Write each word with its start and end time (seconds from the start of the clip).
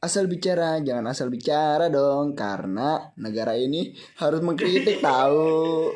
asal 0.00 0.32
bicara, 0.32 0.80
jangan 0.80 1.12
asal 1.12 1.28
bicara 1.28 1.92
dong 1.92 2.32
karena 2.32 3.12
negara 3.20 3.52
ini 3.52 3.92
harus 4.16 4.40
mengkritik 4.40 5.04
tahu. 5.04 5.92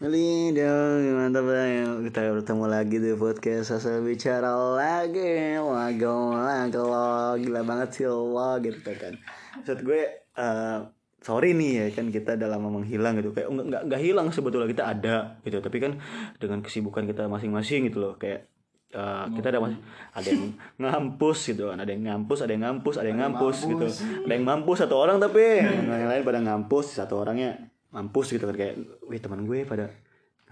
Meli 0.00 0.50
dong 0.56 1.14
mantap 1.14 1.46
ya 1.46 1.86
kita 2.08 2.34
bertemu 2.34 2.64
lagi 2.66 2.96
di 2.98 3.12
podcast 3.14 3.76
asal 3.76 4.00
bicara 4.00 4.50
lagi. 4.74 5.60
Lagi 5.60 6.02
lagi 6.08 6.78
lo 6.80 7.36
gila 7.36 7.60
banget 7.62 7.88
sih 8.00 8.08
lo 8.08 8.56
gitu 8.64 8.90
kan. 8.96 9.14
Maksud 9.60 9.78
gue 9.84 10.02
eh, 10.18 10.78
sorry 11.20 11.52
nih 11.52 11.70
ya 11.70 11.86
kan 11.92 12.08
kita 12.08 12.34
udah 12.40 12.48
lama 12.48 12.80
menghilang 12.80 13.20
gitu. 13.20 13.36
Kayak 13.36 13.52
enggak, 13.52 13.82
enggak 13.92 14.00
hilang 14.02 14.26
sebetulnya 14.32 14.72
kita 14.72 14.84
ada 14.88 15.16
gitu. 15.44 15.60
Tapi 15.60 15.76
kan 15.78 15.92
dengan 16.40 16.64
kesibukan 16.64 17.04
kita 17.04 17.28
masing-masing 17.28 17.92
gitu 17.92 18.02
loh 18.02 18.16
kayak 18.16 18.51
eh, 18.92 19.24
kita 19.34 19.46
ada 19.50 19.58
masih 19.64 19.80
ada 20.12 20.28
yang 20.28 20.44
ngampus 20.76 21.38
gitu 21.48 21.72
kan 21.72 21.78
ada 21.80 21.90
yang 21.90 22.04
ngampus 22.04 22.38
ada 22.44 22.52
yang 22.52 22.62
ngampus 22.68 22.94
ada 23.00 23.08
yang 23.08 23.20
ngampus 23.24 23.56
gitu. 23.64 23.86
Ada 24.28 24.32
yang 24.36 24.44
mampus 24.46 24.78
satu 24.84 24.94
orang 25.00 25.16
tapi 25.18 25.64
yang 25.64 26.10
lain 26.12 26.22
pada 26.22 26.38
ngampus 26.44 26.86
satu 27.00 27.14
orangnya 27.18 27.72
mampus 27.92 28.32
gitu 28.32 28.44
kan. 28.48 28.56
Kayak 28.56 28.74
wih 29.08 29.20
teman 29.20 29.44
gue 29.48 29.64
pada 29.64 29.92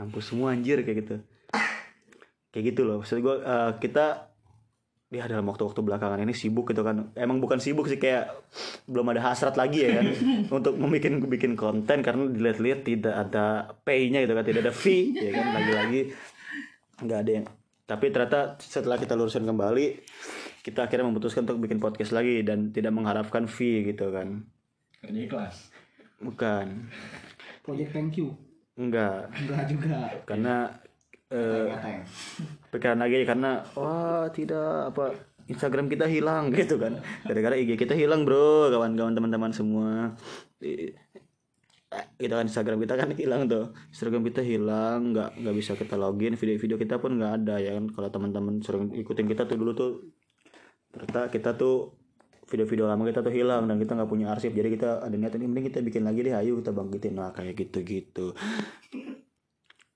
ngampus 0.01 0.25
semua 0.33 0.57
anjir 0.57 0.81
kayak 0.81 0.99
gitu. 1.05 1.17
Kayak 2.51 2.65
gitu 2.75 2.81
loh. 2.89 2.97
Maksud 3.05 3.21
gue 3.21 3.37
eh, 3.45 3.71
kita 3.79 4.31
ya 5.11 5.27
dalam 5.27 5.43
waktu-waktu 5.51 5.83
belakangan 5.83 6.23
ini 6.23 6.33
sibuk 6.33 6.71
gitu 6.71 6.87
kan. 6.87 7.11
Emang 7.19 7.43
bukan 7.43 7.59
sibuk 7.59 7.91
sih 7.91 7.99
kayak 7.99 8.31
belum 8.87 9.11
ada 9.11 9.21
hasrat 9.33 9.59
lagi 9.59 9.85
ya 9.85 10.01
kan 10.01 10.07
untuk 10.63 10.79
membuat 10.79 11.27
bikin 11.27 11.59
konten 11.59 12.01
karena 12.01 12.31
dilihat-lihat 12.31 12.81
tidak 12.87 13.15
ada 13.15 13.75
pay-nya 13.83 14.23
gitu 14.23 14.33
kan 14.39 14.45
tidak 14.47 14.61
ada 14.71 14.73
fee 14.73 15.13
ya 15.19 15.31
kan. 15.35 15.47
Lagi-lagi 15.59 16.01
nggak 17.01 17.19
ada 17.27 17.33
yang 17.43 17.47
tapi 17.91 18.15
ternyata 18.15 18.55
setelah 18.57 18.95
kita 18.95 19.19
lurusin 19.19 19.43
kembali 19.43 19.99
kita 20.63 20.87
akhirnya 20.87 21.11
memutuskan 21.11 21.43
untuk 21.43 21.59
bikin 21.59 21.83
podcast 21.83 22.15
lagi 22.15 22.47
dan 22.47 22.71
tidak 22.71 22.95
mengharapkan 22.95 23.51
fee 23.51 23.83
gitu 23.85 24.15
kan 24.15 24.47
Kerja 25.03 25.21
ikhlas. 25.21 25.75
bukan 26.23 26.87
Project 27.61 27.91
thank 27.91 28.15
you. 28.15 28.31
enggak 28.77 29.27
Enggak 29.35 29.65
juga. 29.67 29.99
karena 30.23 30.71
eh, 31.29 31.67
pikiran 32.71 32.99
lagi 33.01 33.27
karena 33.27 33.51
wah 33.75 34.31
tidak 34.31 34.95
apa 34.95 35.05
Instagram 35.47 35.91
kita 35.91 36.07
hilang 36.07 36.49
gitu 36.55 36.79
kan 36.79 36.95
gara-gara 37.25 37.59
IG 37.59 37.75
kita 37.75 37.99
hilang 37.99 38.23
bro 38.23 38.71
kawan-kawan 38.71 39.19
teman-teman 39.19 39.51
semua 39.51 40.15
Gitu 42.21 42.31
kan 42.31 42.47
Instagram 42.47 42.79
kita 42.85 42.95
kan 42.95 43.09
hilang 43.17 43.51
tuh. 43.51 43.75
Instagram 43.91 44.23
kita 44.29 44.41
hilang 44.45 45.17
nggak 45.17 45.31
nggak 45.43 45.55
bisa 45.57 45.73
kita 45.75 45.97
login. 45.99 46.39
Video-video 46.39 46.77
kita 46.79 47.03
pun 47.03 47.19
nggak 47.19 47.33
ada 47.43 47.57
ya 47.59 47.75
kan? 47.75 47.91
Kalau 47.91 48.09
teman-teman 48.13 48.55
sering 48.63 48.95
ikutin 48.95 49.27
kita 49.27 49.49
tuh 49.49 49.57
dulu 49.59 49.73
tuh 49.75 49.91
ternyata 50.95 51.31
kita 51.33 51.57
tuh 51.59 51.97
video-video 52.51 52.91
lama 52.91 53.07
kita 53.07 53.23
tuh 53.23 53.35
hilang 53.35 53.67
dan 53.67 53.81
kita 53.81 53.99
nggak 53.99 54.11
punya 54.11 54.31
arsip. 54.31 54.55
Jadi 54.55 54.69
kita 54.79 55.03
ada 55.03 55.17
niatan 55.17 55.43
ini 55.43 55.67
kita 55.67 55.83
bikin 55.83 56.07
lagi 56.07 56.21
deh. 56.23 56.35
Ayo 56.37 56.61
kita 56.61 56.71
bangkitin. 56.71 57.17
Nah 57.19 57.35
kayak 57.35 57.59
gitu-gitu 57.59 58.37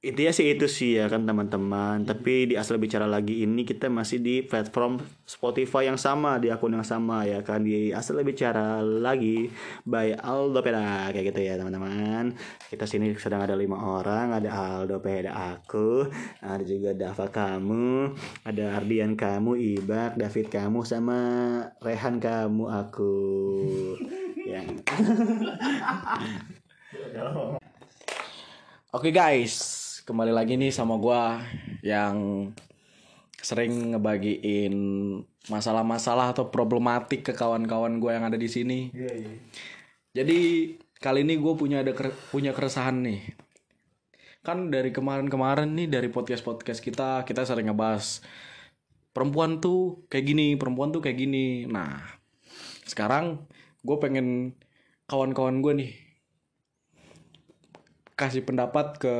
intinya 0.05 0.33
sih 0.36 0.52
itu 0.52 0.69
sih 0.69 1.00
ya 1.00 1.08
kan 1.08 1.24
teman-teman. 1.24 2.05
Tapi 2.05 2.52
di 2.52 2.55
asal 2.60 2.77
bicara 2.77 3.08
lagi 3.08 3.41
ini 3.41 3.64
kita 3.64 3.88
masih 3.88 4.20
di 4.20 4.44
platform 4.44 5.00
Spotify 5.24 5.88
yang 5.88 5.97
sama 5.97 6.36
di 6.36 6.52
akun 6.52 6.77
yang 6.77 6.84
sama 6.84 7.24
ya 7.24 7.41
kan 7.41 7.64
di 7.64 7.88
asal 7.91 8.20
bicara 8.20 8.84
lagi 8.84 9.48
by 9.88 10.12
Aldo 10.20 10.60
Peda 10.60 11.08
kayak 11.08 11.32
gitu 11.32 11.41
ya 11.41 11.56
teman-teman. 11.56 12.36
Kita 12.69 12.84
sini 12.84 13.16
sedang 13.16 13.41
ada 13.41 13.56
lima 13.56 13.80
orang 13.80 14.36
ada 14.36 14.50
Aldo 14.52 15.00
Peda 15.00 15.32
aku 15.32 16.05
ada 16.44 16.60
juga 16.60 16.92
Dava 16.92 17.27
kamu 17.32 18.12
ada 18.44 18.77
Ardian 18.77 19.16
kamu 19.16 19.56
Ibak 19.56 20.20
David 20.20 20.47
kamu 20.52 20.84
sama 20.84 21.20
Rehan 21.80 22.20
kamu 22.20 22.64
aku. 22.69 23.14
Ya. 24.44 24.60
Oke 28.92 29.08
guys, 29.08 29.84
kembali 30.04 30.37
lagi 30.37 30.60
nih 30.60 30.69
sama 30.69 31.00
gua 31.00 31.41
yang 31.81 32.48
sering 33.41 33.97
ngebagiin 33.97 34.76
masalah-masalah 35.48 36.37
atau 36.37 36.53
problematik 36.53 37.25
ke 37.25 37.32
kawan-kawan 37.32 37.97
gua 38.00 38.20
yang 38.20 38.28
ada 38.28 38.37
di 38.37 38.48
sini. 38.48 38.92
Jadi 40.12 40.38
kali 41.00 41.26
ini 41.26 41.41
gue 41.41 41.53
punya 41.59 41.81
ada 41.82 41.92
punya 42.31 42.53
keresahan 42.53 43.03
nih. 43.03 43.20
Kan 44.44 44.69
dari 44.69 44.92
kemarin-kemarin 44.92 45.72
nih 45.72 45.88
dari 45.88 46.09
podcast-podcast 46.12 46.84
kita 46.84 47.25
kita 47.25 47.48
sering 47.48 47.72
ngebahas 47.72 48.21
perempuan 49.16 49.59
tuh 49.65 50.04
kayak 50.12 50.25
gini, 50.28 50.47
perempuan 50.60 50.92
tuh 50.92 51.00
kayak 51.00 51.16
gini. 51.16 51.65
Nah, 51.65 51.97
sekarang 52.84 53.48
gue 53.81 53.97
pengen 54.00 54.53
kawan-kawan 55.09 55.65
gue 55.65 55.72
nih 55.81 56.03
kasih 58.14 58.47
pendapat 58.47 58.94
ke 59.02 59.14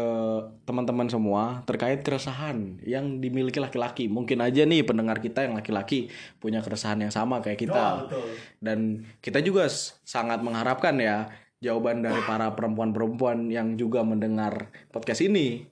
teman-teman 0.62 1.10
semua 1.10 1.66
terkait 1.66 2.06
keresahan 2.06 2.78
yang 2.87 3.19
dimiliki 3.19 3.59
laki-laki. 3.59 4.06
Mungkin 4.06 4.38
aja 4.38 4.62
nih 4.62 4.87
pendengar 4.87 5.19
kita 5.19 5.43
yang 5.43 5.59
laki-laki 5.59 6.15
punya 6.38 6.62
keresahan 6.62 7.03
yang 7.03 7.10
sama 7.10 7.43
kayak 7.43 7.59
kita. 7.59 8.06
Dan 8.62 9.03
kita 9.19 9.43
juga 9.43 9.66
sangat 10.06 10.47
mengharapkan 10.47 10.94
ya 11.03 11.27
jawaban 11.59 12.06
dari 12.06 12.22
para 12.22 12.54
perempuan-perempuan 12.54 13.50
yang 13.50 13.75
juga 13.75 14.06
mendengar 14.06 14.71
podcast 14.94 15.27
ini. 15.27 15.66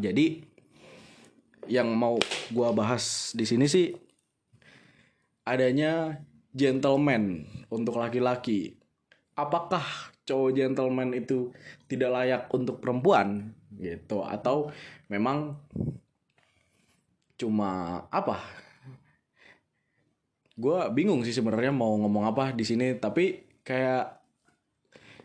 Jadi 0.00 0.40
yang 1.68 1.92
mau 1.92 2.16
gua 2.48 2.72
bahas 2.72 3.36
di 3.36 3.44
sini 3.44 3.68
sih 3.68 3.92
adanya 5.44 6.16
gentleman 6.56 7.44
untuk 7.68 8.00
laki-laki. 8.00 8.80
Apakah 9.36 10.09
cowok 10.30 10.54
gentleman 10.54 11.10
itu 11.10 11.50
tidak 11.90 12.14
layak 12.14 12.42
untuk 12.54 12.78
perempuan 12.78 13.50
gitu. 13.82 14.22
Atau 14.22 14.70
memang 15.10 15.58
cuma 17.34 18.04
apa? 18.14 18.38
Gua 20.54 20.86
bingung 20.94 21.26
sih 21.26 21.34
sebenarnya 21.34 21.74
mau 21.74 21.98
ngomong 21.98 22.30
apa 22.30 22.54
di 22.54 22.62
sini 22.62 22.94
tapi 22.94 23.42
kayak 23.66 24.20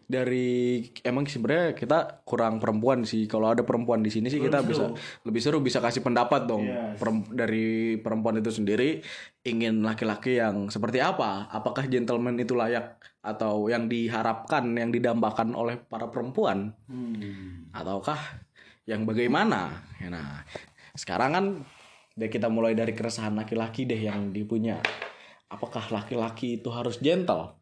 dari 0.05 0.85
emang 1.01 1.25
sebenarnya 1.25 1.73
kita 1.73 2.21
kurang 2.29 2.61
perempuan 2.61 3.01
sih. 3.09 3.25
Kalau 3.25 3.49
ada 3.49 3.65
perempuan 3.65 4.05
di 4.05 4.13
sini 4.13 4.29
sih 4.29 4.37
kita 4.37 4.61
bisa 4.61 4.93
lebih 5.25 5.41
seru 5.41 5.59
bisa 5.65 5.81
kasih 5.81 6.05
pendapat 6.05 6.45
dong. 6.45 6.65
Perem- 6.95 7.29
dari 7.33 7.97
perempuan 7.97 8.37
itu 8.37 8.53
sendiri 8.53 9.01
ingin 9.41 9.81
laki-laki 9.81 10.37
yang 10.37 10.69
seperti 10.69 11.01
apa? 11.01 11.49
Apakah 11.49 11.89
gentleman 11.89 12.37
itu 12.37 12.53
layak 12.53 13.01
atau 13.25 13.65
yang 13.65 13.89
diharapkan 13.89 14.69
yang 14.77 14.93
didambakan 14.93 15.57
oleh 15.57 15.81
para 15.81 16.13
perempuan. 16.13 16.77
Ataukah 17.73 18.45
yang 18.85 19.09
bagaimana? 19.09 19.81
Ya, 19.97 20.13
nah 20.13 20.45
sekarang 20.93 21.31
kan 21.33 21.45
deh 22.13 22.29
kita 22.29 22.47
mulai 22.47 22.77
dari 22.77 22.93
keresahan 22.93 23.33
laki-laki 23.33 23.89
deh 23.89 23.97
yang 23.97 24.29
dipunya. 24.29 24.77
Apakah 25.49 25.89
laki-laki 25.89 26.61
itu 26.61 26.69
harus 26.69 27.01
gentle? 27.01 27.57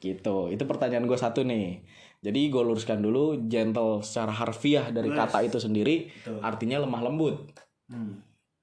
Gitu. 0.00 0.48
Itu 0.48 0.64
pertanyaan 0.64 1.04
gue 1.04 1.18
satu 1.20 1.44
nih. 1.44 1.84
Jadi 2.20 2.40
gue 2.48 2.62
luruskan 2.64 3.04
dulu 3.04 3.48
gentle 3.48 4.00
secara 4.00 4.32
harfiah 4.32 4.88
dari 4.88 5.12
kata 5.12 5.44
itu 5.44 5.60
sendiri 5.60 6.08
artinya 6.40 6.80
lemah 6.80 7.00
lembut. 7.04 7.36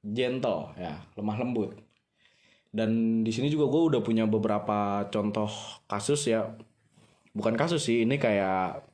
Gentle 0.02 0.74
ya 0.78 0.98
lemah 1.18 1.38
lembut 1.42 1.87
dan 2.78 3.26
di 3.26 3.34
sini 3.34 3.50
juga 3.50 3.66
gue 3.74 3.82
udah 3.98 4.02
punya 4.06 4.30
beberapa 4.30 5.10
contoh 5.10 5.50
kasus 5.90 6.30
ya. 6.30 6.54
Bukan 7.34 7.58
kasus 7.58 7.90
sih 7.90 8.06
ini 8.06 8.22
kayak 8.22 8.86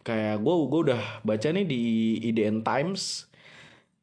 kayak 0.00 0.40
gue 0.40 0.54
gue 0.72 0.80
udah 0.88 1.02
baca 1.20 1.48
nih 1.52 1.68
di 1.68 1.82
IDN 2.32 2.64
Times 2.64 3.28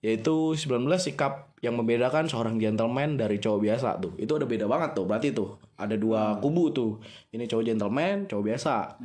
yaitu 0.01 0.57
19 0.57 0.85
sikap 0.97 1.53
yang 1.61 1.77
membedakan 1.77 2.25
seorang 2.25 2.57
gentleman 2.57 3.17
dari 3.17 3.41
cowok 3.41 3.59
biasa 3.65 3.89
tuh. 3.97 4.13
Itu 4.21 4.37
udah 4.37 4.45
beda 4.45 4.69
banget 4.69 4.93
tuh 4.93 5.05
berarti 5.09 5.33
tuh 5.33 5.57
ada 5.81 5.97
dua 5.97 6.37
kubu 6.37 6.69
tuh. 6.69 7.01
Ini 7.33 7.49
cowok 7.49 7.65
gentleman 7.73 8.29
cowok 8.29 8.45
biasa. 8.53 9.01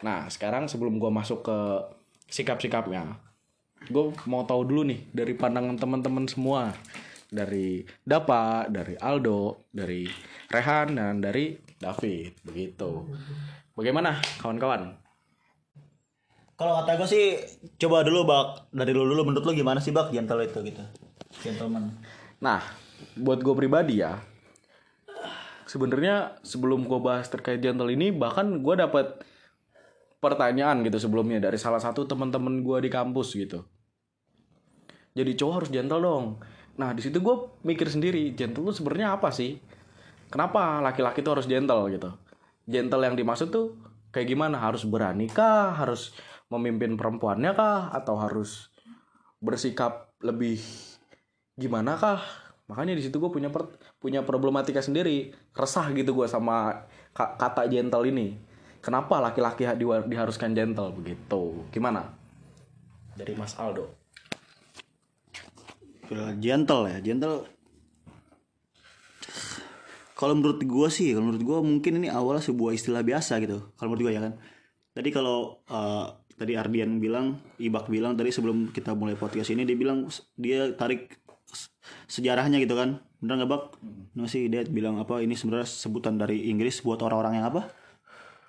Nah 0.00 0.28
sekarang 0.32 0.72
sebelum 0.72 0.96
gua 0.96 1.12
masuk 1.12 1.44
ke 1.44 1.58
sikap-sikapnya 2.32 3.20
gue 3.84 4.04
mau 4.24 4.44
tahu 4.48 4.64
dulu 4.64 4.82
nih 4.88 5.00
dari 5.12 5.36
pandangan 5.36 5.76
teman-teman 5.76 6.24
semua 6.24 6.72
dari 7.34 7.82
Dapa 8.06 8.70
dari 8.70 8.94
Aldo 8.94 9.66
dari 9.74 10.06
Rehan 10.48 10.94
dan 10.94 11.18
dari 11.18 11.58
David 11.58 12.46
begitu 12.46 13.10
bagaimana 13.74 14.22
kawan-kawan 14.38 15.02
Kalau 16.54 16.78
kata 16.78 16.94
gue 17.02 17.08
sih 17.10 17.34
coba 17.82 18.06
dulu 18.06 18.30
bak 18.30 18.70
dari 18.70 18.94
lu 18.94 19.02
dulu 19.02 19.26
menurut 19.26 19.42
lu 19.42 19.58
gimana 19.58 19.82
sih 19.82 19.90
bak 19.90 20.14
gentle 20.14 20.38
itu 20.38 20.62
gitu 20.62 20.86
gentleman. 21.42 21.90
Nah, 22.38 22.62
buat 23.18 23.42
gue 23.42 23.54
pribadi 23.56 24.04
ya, 24.04 24.20
sebenarnya 25.66 26.38
sebelum 26.46 26.86
gue 26.86 27.00
bahas 27.02 27.26
terkait 27.26 27.58
gentle 27.58 27.90
ini, 27.90 28.14
bahkan 28.14 28.62
gue 28.62 28.74
dapat 28.78 29.24
pertanyaan 30.22 30.80
gitu 30.86 30.96
sebelumnya 30.96 31.42
dari 31.42 31.58
salah 31.60 31.82
satu 31.82 32.06
teman-teman 32.06 32.62
gue 32.62 32.78
di 32.86 32.90
kampus 32.92 33.34
gitu. 33.36 33.64
Jadi 35.14 35.30
cowok 35.38 35.54
harus 35.62 35.70
gentle 35.70 36.02
dong. 36.02 36.26
Nah 36.74 36.90
di 36.90 37.02
situ 37.06 37.22
gue 37.22 37.36
mikir 37.62 37.86
sendiri 37.86 38.34
gentle 38.34 38.66
tuh 38.70 38.76
sebenarnya 38.76 39.14
apa 39.14 39.30
sih? 39.30 39.58
Kenapa 40.30 40.82
laki-laki 40.82 41.22
tuh 41.22 41.38
harus 41.38 41.46
gentle 41.46 41.86
gitu? 41.94 42.10
Gentle 42.66 43.02
yang 43.06 43.14
dimaksud 43.14 43.54
tuh 43.54 43.78
kayak 44.10 44.34
gimana? 44.34 44.58
Harus 44.58 44.82
berani 44.82 45.30
kah? 45.30 45.70
Harus 45.74 46.14
memimpin 46.50 46.98
perempuannya 46.98 47.54
kah? 47.54 47.94
Atau 47.94 48.18
harus 48.18 48.74
bersikap 49.38 50.10
lebih 50.18 50.58
gimana 51.54 51.94
kah? 51.94 52.18
Makanya 52.66 52.98
di 52.98 53.02
situ 53.04 53.22
gue 53.22 53.30
punya 53.30 53.52
per- 53.52 53.78
punya 54.02 54.26
problematika 54.26 54.82
sendiri. 54.82 55.30
Resah 55.54 55.86
gitu 55.94 56.16
gue 56.16 56.26
sama 56.26 56.88
ka- 57.14 57.38
kata 57.38 57.70
gentle 57.70 58.02
ini. 58.10 58.34
Kenapa 58.82 59.22
laki-laki 59.22 59.64
diharuskan 60.10 60.50
gentle? 60.52 60.90
Begitu. 60.92 61.70
Gimana? 61.70 62.10
Dari 63.14 63.38
Mas 63.38 63.54
Aldo 63.54 64.03
Gentle 66.38 66.82
ya 66.90 66.98
gentle. 67.00 67.48
Kalau 70.14 70.34
menurut 70.38 70.62
gue 70.62 70.88
sih 70.92 71.10
kalau 71.12 71.32
menurut 71.32 71.42
gue 71.42 71.58
mungkin 71.64 71.92
ini 71.98 72.08
awalnya 72.08 72.44
sebuah 72.44 72.76
istilah 72.76 73.02
biasa 73.02 73.40
gitu. 73.42 73.74
Kalau 73.74 73.88
menurut 73.92 74.08
gue 74.08 74.12
ya 74.14 74.22
kan. 74.22 74.32
Tadi 74.94 75.08
kalau 75.10 75.58
eh, 75.66 76.06
tadi 76.38 76.52
Ardian 76.54 77.02
bilang 77.02 77.42
Ibak 77.58 77.90
bilang 77.90 78.14
tadi 78.14 78.30
sebelum 78.30 78.70
kita 78.70 78.94
mulai 78.94 79.18
podcast 79.18 79.50
ini 79.50 79.66
dia 79.66 79.74
bilang 79.74 80.06
dia 80.38 80.70
tarik 80.76 81.18
sejarahnya 82.06 82.62
gitu 82.62 82.78
kan. 82.78 83.02
Bener 83.18 83.42
nggak 83.42 83.50
bak? 83.50 83.62
Nah 84.14 84.28
sih 84.28 84.46
dia 84.52 84.62
bilang 84.68 85.00
apa 85.00 85.24
ini 85.24 85.34
sebenarnya 85.34 85.66
sebutan 85.66 86.20
dari 86.20 86.46
Inggris 86.52 86.84
buat 86.84 87.00
orang-orang 87.02 87.42
yang 87.42 87.48
apa? 87.48 87.84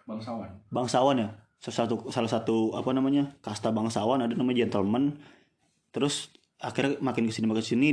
bangsawan. 0.05 0.49
Bangsawan 0.69 1.15
ya. 1.17 1.29
Salah 1.57 1.77
satu 1.81 1.95
salah 2.13 2.29
satu 2.29 2.57
apa 2.77 2.93
namanya 2.93 3.33
kasta 3.41 3.73
bangsawan 3.73 4.21
ada 4.21 4.33
namanya 4.37 4.65
gentleman. 4.65 5.17
Terus 5.89 6.29
akhirnya 6.65 6.97
makin 6.97 7.29
ke 7.29 7.33
sini 7.37 7.45
makin 7.45 7.61
ke 7.61 7.69
sini 7.69 7.87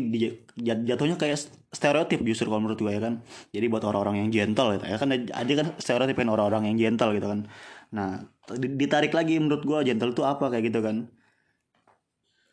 jatuhnya 0.89 1.21
kayak 1.21 1.37
stereotip 1.69 2.25
justru 2.25 2.49
kalau 2.49 2.65
menurut 2.65 2.81
gue 2.81 2.93
ya 2.93 3.01
kan. 3.05 3.21
Jadi 3.53 3.67
buat 3.69 3.85
orang-orang 3.85 4.25
yang 4.25 4.31
gentle 4.33 4.81
gitu. 4.81 4.85
Ya 4.89 4.97
kan 4.97 5.09
ada 5.13 5.53
kan 5.53 5.67
stereotipin 5.77 6.29
orang-orang 6.33 6.73
yang 6.73 6.77
gentle 6.81 7.13
gitu 7.13 7.29
kan. 7.29 7.41
Nah 7.93 8.25
di- 8.57 8.73
ditarik 8.81 9.13
lagi 9.13 9.37
menurut 9.37 9.63
gue 9.63 9.79
gentle 9.85 10.17
itu 10.17 10.25
apa 10.25 10.49
kayak 10.49 10.73
gitu 10.73 10.81
kan. 10.81 10.97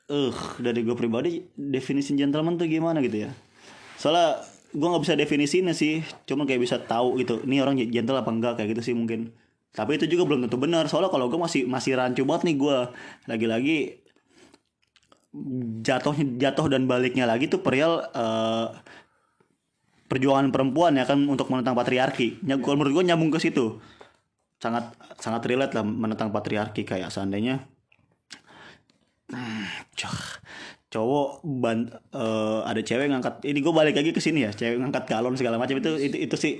Eh 0.10 0.36
dari 0.60 0.84
gue 0.84 0.96
pribadi 0.98 1.40
definisi 1.56 2.12
gentleman 2.20 2.60
tuh 2.60 2.68
gimana 2.68 3.00
gitu 3.00 3.24
ya. 3.24 3.32
Soalnya 3.96 4.44
gue 4.76 4.88
nggak 4.92 5.04
bisa 5.08 5.16
definisinya 5.16 5.72
sih. 5.72 6.04
Cuma 6.28 6.44
kayak 6.44 6.62
bisa 6.68 6.78
tahu 6.84 7.16
gitu 7.24 7.40
ini 7.48 7.64
orang 7.64 7.80
gentle 7.80 8.20
apa 8.20 8.30
enggak 8.30 8.54
kayak 8.60 8.76
gitu 8.76 8.92
sih 8.92 8.96
mungkin. 8.98 9.32
Tapi 9.70 10.02
itu 10.02 10.10
juga 10.10 10.26
belum 10.28 10.50
tentu 10.50 10.58
benar. 10.58 10.90
Soalnya 10.90 11.14
kalau 11.14 11.32
gue 11.32 11.40
masih 11.40 11.64
masih 11.70 11.96
rancu 11.96 12.26
banget 12.26 12.50
nih 12.50 12.56
gue 12.58 12.78
lagi-lagi 13.30 13.78
jatuhnya 15.86 16.26
jatuh 16.42 16.66
dan 16.70 16.90
baliknya 16.90 17.30
lagi 17.30 17.46
tuh 17.46 17.62
perihal 17.62 18.02
eh, 18.10 18.68
perjuangan 20.10 20.50
perempuan 20.50 20.98
ya 20.98 21.06
kan 21.06 21.22
untuk 21.30 21.54
menentang 21.54 21.78
patriarki. 21.78 22.42
Ya, 22.42 22.58
kalau 22.58 22.82
menurut 22.82 23.02
gue 23.02 23.06
nyambung 23.14 23.30
ke 23.30 23.38
situ. 23.38 23.78
Sangat 24.60 24.92
sangat 25.22 25.46
relate 25.48 25.72
lah 25.78 25.86
menentang 25.88 26.34
patriarki 26.34 26.84
kayak 26.84 27.14
seandainya 27.14 27.64
Hmm, 29.30 29.70
cowok 30.90 31.46
ban 31.46 31.86
eh, 32.18 32.60
ada 32.66 32.82
cewek 32.82 33.14
ngangkat 33.14 33.46
ini 33.46 33.62
gue 33.62 33.74
balik 33.74 33.94
lagi 33.94 34.10
ke 34.10 34.18
sini 34.18 34.50
ya 34.50 34.52
cewek 34.52 34.82
ngangkat 34.82 35.06
galon 35.06 35.38
segala 35.38 35.62
macam 35.62 35.78
itu 35.78 36.02
itu 36.02 36.18
itu 36.18 36.36
sih 36.36 36.54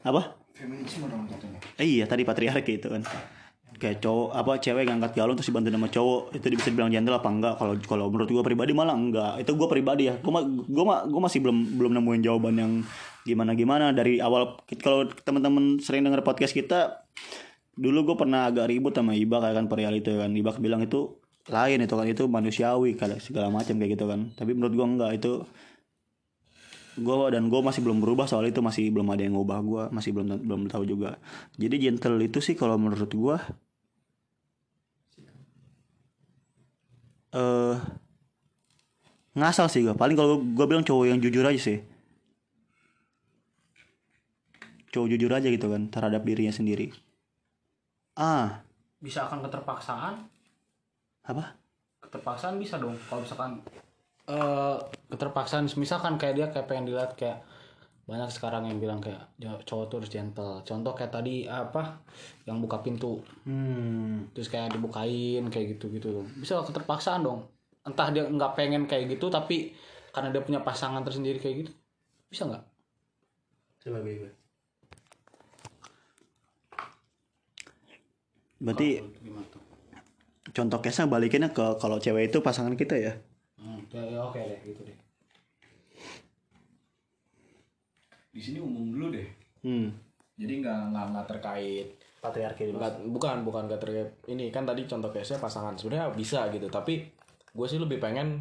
apa 0.00 0.40
Feminisme 0.56 1.04
dong 1.08 1.28
katanya. 1.28 1.60
Eh, 1.76 2.00
iya 2.00 2.04
tadi 2.08 2.24
patriarki 2.24 2.80
itu 2.80 2.88
kan 2.88 3.04
kayak 3.82 3.98
cowok 3.98 4.30
apa 4.30 4.52
cewek 4.62 4.86
ngangkat 4.86 5.12
galon 5.18 5.34
terus 5.34 5.50
dibantu 5.50 5.74
sama 5.74 5.88
cowok 5.90 6.20
itu 6.38 6.46
bisa 6.54 6.70
dibilang 6.70 6.94
gentle 6.94 7.18
apa 7.18 7.28
enggak? 7.28 7.54
Kalau 7.58 7.74
kalau 7.82 8.06
menurut 8.14 8.30
gue 8.30 8.44
pribadi 8.46 8.70
malah 8.70 8.94
enggak. 8.94 9.42
Itu 9.42 9.58
gue 9.58 9.66
pribadi 9.66 10.06
ya. 10.06 10.14
Gue 10.22 10.30
gue 10.46 10.84
gue 10.86 11.20
masih 11.20 11.42
belum 11.42 11.58
belum 11.82 11.92
nemuin 11.98 12.22
jawaban 12.22 12.54
yang 12.54 12.72
gimana 13.26 13.58
gimana 13.58 13.90
dari 13.90 14.22
awal 14.22 14.62
kalau 14.78 15.10
teman-teman 15.10 15.82
sering 15.82 16.06
denger 16.06 16.22
podcast 16.22 16.54
kita 16.54 17.02
dulu 17.74 18.14
gue 18.14 18.16
pernah 18.18 18.46
agak 18.46 18.70
ribut 18.70 18.94
sama 18.94 19.18
Ibak 19.18 19.50
kan 19.50 19.66
perihal 19.66 19.98
itu 19.98 20.14
kan. 20.14 20.30
Ibak 20.30 20.62
bilang 20.62 20.86
itu 20.86 21.18
lain 21.50 21.82
itu 21.82 21.94
kan 21.98 22.06
itu 22.06 22.22
manusiawi 22.30 22.94
kalau 22.94 23.18
segala 23.18 23.50
macam 23.50 23.74
kayak 23.74 23.98
gitu 23.98 24.06
kan. 24.06 24.30
Tapi 24.38 24.54
menurut 24.54 24.74
gue 24.78 24.86
enggak 24.86 25.10
itu 25.18 25.32
gue 26.92 27.16
dan 27.32 27.48
gue 27.48 27.60
masih 27.64 27.80
belum 27.80 28.04
berubah 28.04 28.28
soal 28.28 28.44
itu 28.44 28.60
masih 28.60 28.92
belum 28.92 29.08
ada 29.08 29.24
yang 29.24 29.32
ngubah 29.32 29.58
gue 29.64 29.84
masih 29.96 30.12
belum 30.12 30.44
belum 30.44 30.62
tahu 30.68 30.84
juga. 30.84 31.16
Jadi 31.56 31.80
gentle 31.80 32.20
itu 32.20 32.38
sih 32.44 32.52
kalau 32.52 32.76
menurut 32.76 33.08
gue 33.08 33.36
eh 37.32 37.76
ngasal 39.32 39.72
sih 39.72 39.80
gue 39.80 39.96
paling 39.96 40.12
kalau 40.12 40.44
gue 40.44 40.66
bilang 40.68 40.84
cowok 40.84 41.04
yang 41.08 41.18
jujur 41.20 41.44
aja 41.44 41.60
sih. 41.60 41.78
Cowok 44.92 45.08
jujur 45.16 45.32
aja 45.32 45.48
gitu 45.48 45.72
kan 45.72 45.88
terhadap 45.88 46.20
dirinya 46.22 46.52
sendiri. 46.52 46.92
Ah. 48.12 48.60
Bisa 49.00 49.24
akan 49.24 49.40
keterpaksaan? 49.40 50.14
Apa? 51.24 51.56
Keterpaksaan 52.04 52.60
bisa 52.60 52.76
dong. 52.76 52.92
Kalau 53.08 53.24
misalkan 53.24 53.64
eh 54.28 54.76
keterpaksaan 55.10 55.66
misalkan 55.80 56.14
kayak 56.20 56.34
dia 56.36 56.46
kayak 56.52 56.66
pengen 56.68 56.92
dilihat 56.92 57.16
kayak 57.18 57.42
banyak 58.02 58.30
sekarang 58.34 58.66
yang 58.66 58.78
bilang 58.82 58.98
kayak 58.98 59.30
"Ya, 59.38 59.54
cowok 59.62 59.84
tuh 59.88 59.96
harus 60.02 60.10
gentle. 60.10 60.58
Contoh 60.66 60.92
kayak 60.92 61.12
tadi 61.14 61.46
apa 61.46 62.02
yang 62.48 62.58
buka 62.58 62.82
pintu. 62.82 63.22
Hmm. 63.46 64.26
Terus 64.34 64.50
kayak 64.50 64.74
dibukain 64.74 65.46
kayak 65.48 65.78
gitu 65.78 65.86
gitu 65.94 66.26
bisa 66.42 66.58
keterpaksaan 66.66 67.22
dong. 67.22 67.46
Entah 67.86 68.10
dia 68.10 68.26
nggak 68.26 68.52
pengen 68.58 68.82
kayak 68.90 69.06
gitu 69.18 69.30
tapi 69.30 69.74
karena 70.10 70.28
dia 70.34 70.42
punya 70.44 70.60
pasangan 70.60 71.02
tersendiri 71.06 71.38
kayak 71.38 71.66
gitu 71.66 71.72
bisa 72.28 72.42
nggak? 72.50 72.64
Coba 73.82 73.98
gue 74.02 74.30
berarti 78.62 79.02
contoh 80.54 80.78
case-nya 80.78 81.10
balikinnya 81.10 81.50
ke 81.50 81.82
kalau 81.82 81.98
cewek 81.98 82.30
itu 82.30 82.38
pasangan 82.38 82.78
kita 82.78 82.94
ya? 82.94 83.12
Hmm, 83.58 83.82
ya, 83.90 84.02
ya 84.06 84.18
oke 84.22 84.38
deh 84.38 84.58
gitu 84.62 84.86
deh 84.86 84.91
di 88.32 88.40
sini 88.40 88.58
umum 88.58 88.88
dulu 88.88 89.06
deh. 89.12 89.28
Hmm. 89.62 89.92
Jadi 90.34 90.64
nggak 90.64 90.78
nggak 90.90 91.06
nggak 91.12 91.26
terkait 91.28 91.86
patriarki 92.18 92.72
Nggak- 92.72 93.04
bukan 93.12 93.44
bukan 93.44 93.62
gak 93.68 93.82
terkait. 93.82 94.08
Ini 94.26 94.48
kan 94.48 94.64
tadi 94.64 94.88
contoh 94.88 95.12
case 95.12 95.36
nya 95.36 95.38
pasangan. 95.38 95.76
Sebenarnya 95.76 96.08
bisa 96.16 96.48
gitu 96.48 96.66
tapi 96.66 97.04
gue 97.52 97.66
sih 97.68 97.76
lebih 97.76 98.00
pengen 98.00 98.40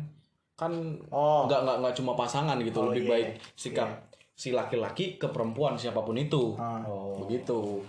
kan 0.55 0.71
Oh. 1.11 1.49
nggak 1.49 1.59
nggak 1.61 1.77
nggak 1.83 1.93
cuma 1.99 2.15
pasangan 2.15 2.55
gitu. 2.63 2.79
Oh, 2.79 2.89
lebih 2.89 3.05
iya, 3.05 3.11
baik 3.11 3.27
iya. 3.35 3.41
sikap 3.53 3.89
si 4.31 4.49
laki-laki 4.49 5.19
ke 5.19 5.27
perempuan 5.27 5.75
siapa 5.75 6.01
pun 6.01 6.15
itu. 6.15 6.55
Ah. 6.55 6.81
begitu. 7.19 7.83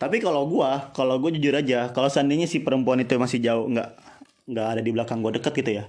Tapi 0.00 0.16
kalau 0.16 0.48
gua, 0.48 0.88
kalau 0.96 1.20
gua 1.20 1.28
jujur 1.28 1.52
aja, 1.52 1.92
kalau 1.92 2.08
seandainya 2.08 2.48
si 2.48 2.64
perempuan 2.64 3.04
itu 3.04 3.20
masih 3.20 3.36
jauh, 3.36 3.68
nggak 3.68 3.88
nggak 4.48 4.66
ada 4.72 4.80
di 4.80 4.90
belakang 4.96 5.20
gua 5.20 5.28
deket 5.28 5.52
gitu 5.52 5.76
ya, 5.76 5.84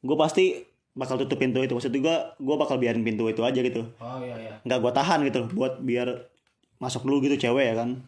gua 0.00 0.16
pasti 0.16 0.64
bakal 0.94 1.16
tutup 1.20 1.38
pintu 1.38 1.62
itu. 1.62 1.72
Maksud 1.72 1.94
gua, 2.02 2.34
gua 2.38 2.56
bakal 2.58 2.76
biarin 2.82 3.02
pintu 3.06 3.26
itu 3.30 3.42
aja 3.42 3.60
gitu. 3.60 3.86
oh 4.00 4.18
iya 4.22 4.36
iya 4.36 4.52
Nggak 4.66 4.78
gua 4.82 4.92
tahan 4.94 5.22
gitu, 5.26 5.46
buat 5.54 5.78
biar 5.82 6.28
masuk 6.80 7.06
dulu 7.06 7.24
gitu 7.24 7.36
cewek 7.48 7.72
ya 7.72 7.74
kan. 7.78 8.02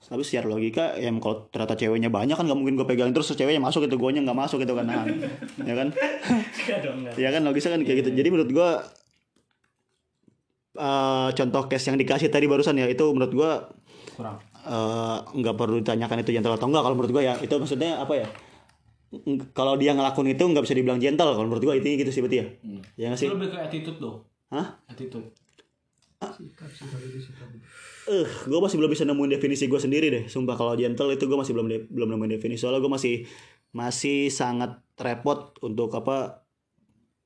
Tapi 0.00 0.24
secara 0.24 0.48
logika, 0.48 0.96
ya 0.96 1.12
kalau 1.20 1.44
ternyata 1.52 1.76
ceweknya 1.76 2.08
banyak 2.08 2.32
kan 2.32 2.48
nggak 2.48 2.56
mungkin 2.56 2.72
gue 2.80 2.88
pegangin 2.88 3.12
terus 3.12 3.36
ceweknya 3.36 3.60
masuk 3.60 3.84
itu 3.84 4.00
guanya 4.00 4.24
nggak 4.24 4.38
masuk 4.48 4.64
gitu 4.64 4.72
kan, 4.72 4.88
nah, 4.88 5.04
ya 5.68 5.74
kan? 5.76 5.92
ya 7.20 7.28
kan 7.28 7.42
logisnya 7.44 7.76
kan 7.76 7.84
kayak 7.84 7.98
gitu. 8.02 8.10
Jadi 8.16 8.28
menurut 8.32 8.50
gua 8.50 8.80
eh, 10.80 11.28
contoh 11.36 11.62
case 11.68 11.92
yang 11.92 12.00
dikasih 12.00 12.32
tadi 12.32 12.48
barusan 12.48 12.80
ya 12.80 12.88
itu 12.88 13.04
menurut 13.12 13.32
gua 13.36 13.50
kurang 14.16 14.40
eh, 14.66 15.16
nggak 15.36 15.54
perlu 15.56 15.76
ditanyakan 15.84 16.24
itu 16.24 16.30
gentle 16.36 16.56
atau 16.56 16.68
enggak 16.68 16.82
kalau 16.84 16.96
menurut 16.96 17.12
gue 17.16 17.22
ya 17.24 17.34
itu 17.40 17.54
maksudnya 17.56 18.00
apa 18.00 18.12
ya 18.24 18.26
kalau 19.50 19.74
dia 19.74 19.90
ngelakuin 19.90 20.38
itu 20.38 20.44
nggak 20.46 20.62
bisa 20.62 20.74
dibilang 20.78 21.02
gentle 21.02 21.34
kalau 21.34 21.46
menurut 21.50 21.62
gue 21.62 21.74
itu 21.82 22.06
gitu 22.06 22.10
sih 22.14 22.22
berarti 22.22 22.38
ya. 22.38 22.46
Ya 22.94 23.06
nggak 23.10 23.18
sih? 23.18 23.26
itu 23.26 23.34
lebih 23.34 23.50
ke 23.50 23.58
attitude 23.58 23.98
dong 23.98 24.22
hah? 24.54 24.78
Attitude. 24.86 25.26
Eh 28.10 28.28
gue 28.46 28.60
masih 28.60 28.76
belum 28.76 28.90
bisa 28.92 29.04
nemuin 29.08 29.30
definisi 29.40 29.64
gue 29.66 29.80
sendiri 29.80 30.06
deh. 30.12 30.24
Sumpah 30.30 30.54
kalau 30.54 30.72
gentle 30.76 31.10
itu 31.10 31.24
gue 31.26 31.38
masih 31.38 31.52
belum 31.56 31.66
de- 31.66 31.86
belum 31.88 32.08
nemuin 32.14 32.32
definisi. 32.38 32.60
Soalnya 32.62 32.82
gue 32.84 32.92
masih 32.92 33.14
masih 33.72 34.28
sangat 34.30 34.78
repot 35.00 35.56
untuk 35.64 35.94
apa 35.94 36.44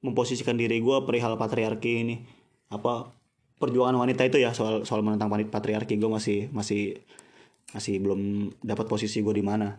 memposisikan 0.04 0.54
diri 0.56 0.78
gue 0.80 0.96
perihal 1.04 1.36
patriarki 1.36 1.92
ini. 2.06 2.16
Apa 2.70 3.08
perjuangan 3.58 3.96
wanita 3.96 4.24
itu 4.28 4.38
ya 4.40 4.52
soal 4.56 4.84
soal 4.88 5.02
menentang 5.02 5.28
panit- 5.28 5.50
patriarki. 5.50 5.98
Gue 5.98 6.08
masih 6.08 6.48
masih 6.54 7.00
masih 7.74 7.98
belum 7.98 8.52
dapat 8.62 8.86
posisi 8.86 9.20
gue 9.20 9.34
di 9.34 9.42
mana 9.42 9.74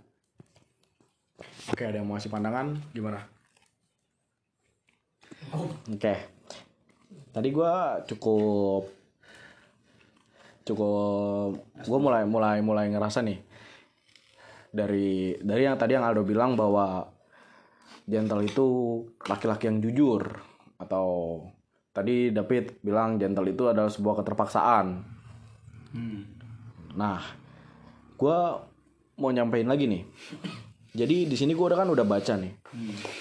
oke 1.42 1.84
ada 1.84 2.00
yang 2.00 2.08
mau 2.08 2.16
kasih 2.16 2.32
pandangan 2.32 2.78
gimana 2.96 3.20
oke 5.92 6.16
tadi 7.36 7.48
gue 7.52 7.74
cukup 8.16 8.84
cukup 10.66 11.52
gue 11.84 12.00
mulai 12.00 12.24
mulai 12.24 12.58
mulai 12.64 12.86
ngerasa 12.90 13.22
nih 13.22 13.40
dari 14.76 15.40
dari 15.40 15.62
yang 15.64 15.80
tadi 15.80 15.96
yang 15.96 16.04
Aldo 16.04 16.28
bilang 16.28 16.60
bahwa 16.60 17.08
gentle 18.06 18.44
itu 18.44 18.68
laki-laki 19.26 19.72
yang 19.72 19.80
jujur 19.80 20.36
atau 20.76 21.40
tadi 21.96 22.36
David 22.36 22.84
bilang 22.84 23.16
gentle 23.16 23.48
itu 23.48 23.72
adalah 23.72 23.88
sebuah 23.88 24.20
keterpaksaan. 24.20 24.86
Nah, 27.00 27.24
gue 28.20 28.40
mau 29.16 29.32
nyampein 29.32 29.66
lagi 29.66 29.88
nih. 29.88 30.04
Jadi 30.96 31.28
di 31.28 31.36
sini 31.36 31.52
gue 31.52 31.66
udah 31.68 31.84
kan 31.84 31.92
udah 31.92 32.08
baca 32.08 32.40
nih 32.40 32.56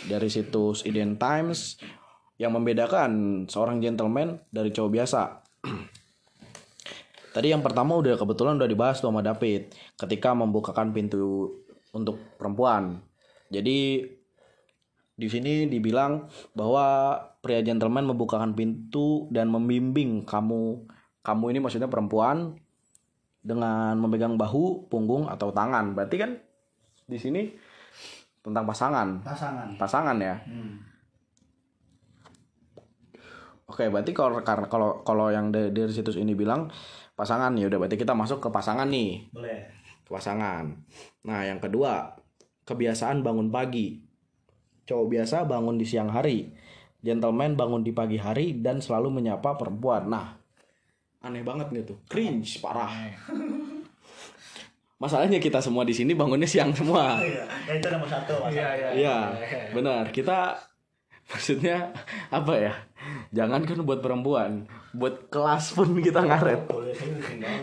dari 0.07 0.31
situs 0.31 0.87
Indian 0.87 1.19
Times 1.19 1.83
yang 2.39 2.55
membedakan 2.55 3.45
seorang 3.51 3.83
gentleman 3.83 4.39
dari 4.47 4.71
cowok 4.71 4.91
biasa. 4.95 5.23
Tadi 7.35 7.51
yang 7.51 7.67
pertama 7.67 7.99
udah 7.99 8.15
kebetulan 8.15 8.63
udah 8.63 8.71
dibahas 8.71 9.03
tuh 9.03 9.11
sama 9.11 9.27
David 9.27 9.75
ketika 9.99 10.31
membukakan 10.39 10.95
pintu 10.95 11.51
untuk 11.91 12.39
perempuan. 12.39 13.03
Jadi 13.51 14.07
di 15.15 15.29
sini 15.31 15.67
dibilang 15.67 16.31
bahwa 16.55 17.19
pria 17.43 17.59
gentleman 17.59 18.07
membukakan 18.07 18.55
pintu 18.55 19.27
dan 19.35 19.51
membimbing 19.51 20.23
kamu 20.23 20.87
kamu 21.27 21.45
ini 21.51 21.59
maksudnya 21.59 21.91
perempuan 21.91 22.55
dengan 23.43 23.99
memegang 23.99 24.39
bahu, 24.39 24.87
punggung 24.87 25.27
atau 25.27 25.51
tangan. 25.51 25.99
Berarti 25.99 26.17
kan 26.23 26.31
di 27.05 27.19
sini 27.21 27.43
tentang 28.45 28.65
pasangan. 28.69 29.09
Pasangan. 29.25 29.69
Pasangan 29.81 30.17
ya. 30.21 30.37
Oke, 33.65 33.89
berarti 33.89 34.13
kalau 34.13 34.45
karena 34.45 34.69
kalau 34.69 35.01
kalau 35.01 35.33
yang 35.33 35.49
dari, 35.49 35.73
dari 35.73 35.89
situs 35.89 36.21
ini 36.21 36.37
bilang 36.37 36.69
pasangan 37.17 37.57
ya 37.57 37.65
udah 37.73 37.81
berarti 37.81 37.97
kita 37.97 38.13
masuk 38.13 38.45
ke 38.45 38.49
pasangan 38.53 38.85
nih. 38.85 39.33
Boleh. 39.33 39.73
Ke 40.05 40.11
pasangan. 40.13 40.69
Nah, 41.25 41.41
yang 41.49 41.57
kedua, 41.65 42.13
kebiasaan 42.69 43.25
bangun 43.25 43.49
pagi. 43.49 44.05
Cowok 44.85 45.07
biasa 45.09 45.49
bangun 45.49 45.81
di 45.81 45.89
siang 45.89 46.13
hari. 46.13 46.53
Gentleman 47.01 47.57
bangun 47.57 47.81
di 47.81 47.97
pagi 47.97 48.21
hari 48.21 48.61
dan 48.61 48.85
selalu 48.85 49.09
menyapa 49.09 49.57
perempuan. 49.57 50.13
Nah, 50.13 50.37
aneh 51.25 51.41
banget 51.41 51.73
gitu. 51.73 51.97
Cringe 52.05 52.61
parah. 52.61 52.93
Masalahnya 54.99 55.43
kita 55.43 55.59
semua 55.59 55.83
di 55.83 55.93
sini 55.93 56.15
bangunnya 56.15 56.47
siang 56.47 56.71
semua. 56.71 57.19
Iya, 57.19 57.45
itu 57.77 57.89
nomor 57.91 58.09
satu 58.09 58.47
Iya, 58.47 58.69
iya. 58.79 58.89
Iya, 58.95 59.19
benar. 59.75 60.09
Kita 60.15 60.55
maksudnya 61.29 61.91
apa 62.31 62.55
ya? 62.55 62.73
Jangan 63.35 63.67
kan 63.67 63.79
buat 63.85 64.01
perempuan, 64.01 64.65
buat 64.95 65.29
kelas 65.29 65.77
pun 65.77 65.99
kita 65.99 66.25
ngaret. 66.25 66.65
tinggal 66.95 67.55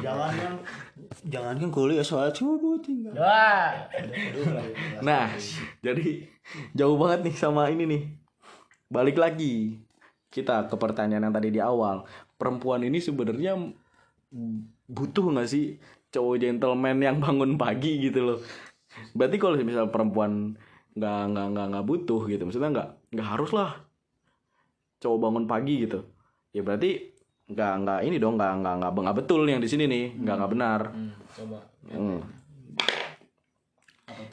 jangan 0.00 0.30
kan 0.32 0.52
jangan 1.26 1.54
kan 1.58 1.68
kuliah 1.74 2.06
soal 2.06 2.30
coba 2.30 2.78
tinggal 2.80 3.12
Wah. 3.16 3.74
Nah, 5.02 5.32
jadi 5.82 6.30
jauh 6.72 6.96
banget 6.96 7.26
nih 7.26 7.34
sama 7.36 7.68
ini 7.68 7.84
nih. 7.84 8.02
Balik 8.88 9.18
lagi 9.20 9.82
kita 10.32 10.68
ke 10.68 10.76
pertanyaan 10.78 11.28
yang 11.28 11.34
tadi 11.34 11.48
di 11.52 11.60
awal. 11.60 12.06
Perempuan 12.38 12.86
ini 12.86 13.02
sebenarnya 13.02 13.58
butuh 14.88 15.26
nggak 15.32 15.48
sih 15.48 15.80
cowok 16.12 16.36
gentleman 16.40 16.98
yang 17.00 17.16
bangun 17.20 17.56
pagi 17.60 18.00
gitu 18.00 18.20
loh. 18.24 18.38
Berarti 19.14 19.36
kalau 19.36 19.56
misal 19.60 19.92
perempuan 19.92 20.56
nggak 20.98 21.20
nggak 21.30 21.46
nggak 21.54 21.66
nggak 21.74 21.86
butuh 21.86 22.22
gitu, 22.26 22.42
maksudnya 22.42 22.70
nggak 22.74 22.88
nggak 23.14 23.28
harus 23.28 23.50
lah 23.54 23.70
cowok 24.98 25.18
bangun 25.18 25.44
pagi 25.46 25.86
gitu. 25.86 26.02
Ya 26.50 26.66
berarti 26.66 27.14
nggak 27.48 27.72
nggak 27.84 28.00
ini 28.04 28.16
dong 28.20 28.36
nggak 28.36 28.52
nggak 28.60 28.74
nggak 28.82 28.92
nggak 28.92 29.16
betul 29.24 29.40
yang 29.48 29.62
di 29.62 29.68
sini 29.70 29.84
nih 29.88 30.04
nggak 30.20 30.34
nggak 30.36 30.52
benar. 30.52 30.80
Coba. 31.32 31.58
Hmm. 31.88 32.20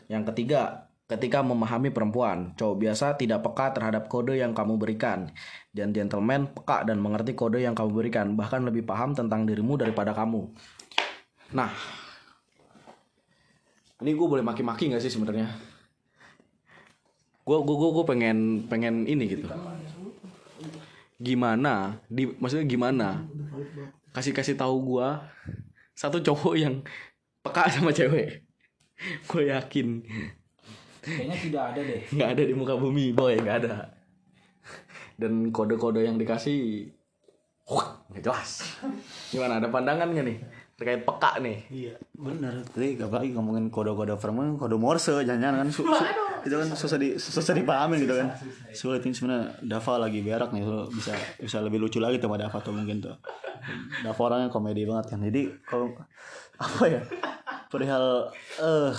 Yang 0.10 0.24
ketiga, 0.34 0.90
ketika 1.06 1.46
memahami 1.46 1.94
perempuan, 1.94 2.58
cowok 2.58 2.78
biasa 2.82 3.14
tidak 3.18 3.46
peka 3.46 3.78
terhadap 3.78 4.10
kode 4.10 4.38
yang 4.38 4.58
kamu 4.58 4.78
berikan. 4.82 5.30
Dan 5.70 5.94
gentleman 5.94 6.50
peka 6.50 6.86
dan 6.86 6.98
mengerti 6.98 7.38
kode 7.38 7.62
yang 7.62 7.78
kamu 7.78 7.92
berikan, 7.94 8.34
bahkan 8.34 8.66
lebih 8.66 8.86
paham 8.86 9.14
tentang 9.14 9.46
dirimu 9.46 9.78
daripada 9.78 10.14
kamu. 10.14 10.50
Nah, 11.56 11.72
ini 14.04 14.12
gue 14.12 14.28
boleh 14.28 14.44
maki-maki 14.44 14.92
nggak 14.92 15.00
sih 15.00 15.08
sebenarnya? 15.08 15.48
Gue 17.48 17.64
gue 17.64 17.78
gue 17.96 18.04
pengen 18.04 18.68
pengen 18.68 19.08
ini 19.08 19.24
gitu. 19.32 19.48
Gimana? 21.16 21.96
Di 22.12 22.28
maksudnya 22.28 22.68
gimana? 22.68 23.24
Kasih 24.12 24.36
kasih 24.36 24.60
tahu 24.60 25.00
gue 25.00 25.08
satu 25.96 26.20
cowok 26.20 26.60
yang 26.60 26.84
peka 27.40 27.72
sama 27.72 27.96
cewek. 27.96 28.44
Gue 29.32 29.48
yakin 29.48 30.04
Kayaknya 31.06 31.38
tidak 31.38 31.64
ada 31.72 31.82
deh. 31.86 32.02
nggak 32.18 32.30
ada 32.34 32.44
di 32.50 32.54
muka 32.58 32.76
bumi 32.76 33.16
boy 33.16 33.40
nggak 33.40 33.58
ada. 33.64 33.96
Dan 35.16 35.54
kode-kode 35.56 36.04
yang 36.04 36.20
dikasih, 36.20 36.92
wah 37.70 38.04
nggak 38.12 38.26
jelas. 38.26 38.76
Gimana 39.32 39.64
ada 39.64 39.72
pandangan 39.72 40.12
nggak 40.12 40.26
nih 40.28 40.40
terkait 40.76 41.08
peka 41.08 41.40
nih? 41.40 41.58
iya 41.72 41.94
benar 42.12 42.60
tadi 42.68 43.00
apalagi 43.00 43.32
ngomongin 43.32 43.72
kode-kode 43.72 44.20
firman 44.20 44.60
kode 44.60 44.76
morse 44.76 45.24
jangan-jangan 45.24 45.64
kan 45.64 45.70
su- 45.72 45.88
su- 45.88 46.12
itu 46.46 46.56
kan 46.62 46.68
susah 46.78 46.98
di 47.02 47.10
susah 47.18 47.56
dipahamin 47.56 48.06
gitu 48.06 48.14
kan. 48.22 48.28
Sulit 48.70 49.02
ini 49.02 49.16
sebenarnya 49.16 49.56
Dava 49.66 49.98
lagi 49.98 50.22
berak 50.22 50.54
nih 50.54 50.62
so, 50.62 50.86
bisa 50.92 51.16
bisa 51.42 51.58
lebih 51.64 51.82
lucu 51.82 51.98
lagi 51.98 52.22
tuh 52.22 52.30
sama 52.30 52.38
Dava 52.38 52.60
tuh 52.62 52.70
mungkin 52.70 53.02
tuh. 53.02 53.16
Dava 54.06 54.22
orangnya 54.22 54.54
komedi 54.54 54.86
banget 54.86 55.16
kan 55.16 55.26
jadi 55.26 55.42
kalau 55.66 55.96
apa 56.62 56.84
ya? 56.86 57.02
Perihal 57.72 58.30
eh 58.62 58.94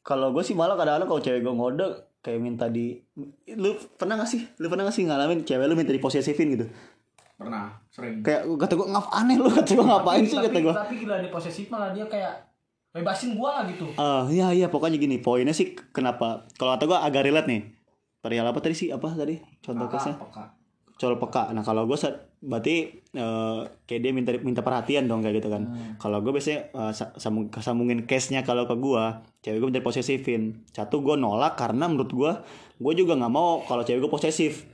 kalau 0.00 0.32
gue 0.32 0.40
sih 0.40 0.56
malah 0.56 0.78
kadang-kadang 0.78 1.08
kalau 1.10 1.20
cewek 1.20 1.44
gue 1.44 1.52
ngode 1.52 1.86
kayak 2.20 2.40
minta 2.40 2.72
di 2.72 2.96
lu 3.52 3.76
pernah 3.98 4.16
gak 4.16 4.30
sih? 4.30 4.40
Lu 4.56 4.72
pernah 4.72 4.88
gak 4.88 4.96
sih 4.96 5.04
ngalamin 5.04 5.44
cewek 5.44 5.66
lu 5.68 5.76
minta 5.76 5.92
diposesifin 5.92 6.54
gitu 6.54 6.66
Pernah, 7.40 7.72
sering. 7.88 8.20
kayak 8.20 8.44
kata 8.44 8.76
gue 8.76 8.88
ngap 8.92 9.06
aneh 9.16 9.40
lu 9.40 9.48
kata 9.48 9.72
gue 9.72 9.86
ngapain 9.88 10.24
sih? 10.28 10.36
Kata 10.36 10.52
tapi, 10.52 10.60
gue 10.60 10.74
tapi 10.76 10.94
gila 11.00 11.16
di 11.24 11.28
posesif 11.32 11.72
malah 11.72 11.88
dia 11.96 12.04
kayak 12.04 12.52
bebasin 12.92 13.32
gua 13.32 13.62
lah 13.62 13.64
gitu. 13.70 13.86
Ah, 13.96 14.28
iya 14.28 14.52
iya 14.52 14.66
pokoknya 14.68 15.00
gini 15.00 15.16
poinnya 15.24 15.56
sih 15.56 15.72
kenapa 15.72 16.44
kalau 16.60 16.76
kata 16.76 16.84
gue 16.84 16.98
agak 17.00 17.22
relate 17.24 17.48
nih. 17.48 17.62
Perihal 18.20 18.44
apa 18.44 18.60
tadi 18.60 18.76
sih? 18.76 18.88
Apa 18.92 19.16
tadi? 19.16 19.40
Contoh 19.64 19.88
case-nya? 19.88 20.20
soal 21.00 21.16
peka. 21.16 21.48
Nah 21.56 21.64
kalau 21.64 21.88
gue 21.88 21.96
berarti 22.44 22.92
eh, 23.16 23.60
kayak 23.88 24.00
dia 24.04 24.12
minta 24.12 24.36
minta 24.44 24.60
perhatian 24.60 25.08
dong 25.08 25.24
kayak 25.24 25.40
gitu 25.40 25.48
kan. 25.48 25.96
Kalau 25.96 26.20
gue 26.20 26.28
biasanya 26.28 26.68
eh, 26.76 26.92
sa- 26.92 27.16
sambung 27.16 27.48
sambungin 27.56 28.04
case 28.04 28.36
nya 28.36 28.44
kalau 28.44 28.68
ke 28.68 28.76
gue 28.76 29.04
cewek 29.40 29.64
gue 29.64 29.68
minta 29.72 29.80
posesifin. 29.80 30.60
Satu 30.68 31.00
gue 31.00 31.16
nolak 31.16 31.56
karena 31.56 31.88
menurut 31.88 32.12
gue 32.12 32.32
gue 32.84 32.92
juga 32.92 33.16
nggak 33.16 33.32
mau 33.32 33.64
kalau 33.64 33.80
cewek 33.80 34.04
gue 34.04 34.12
posesif 34.12 34.68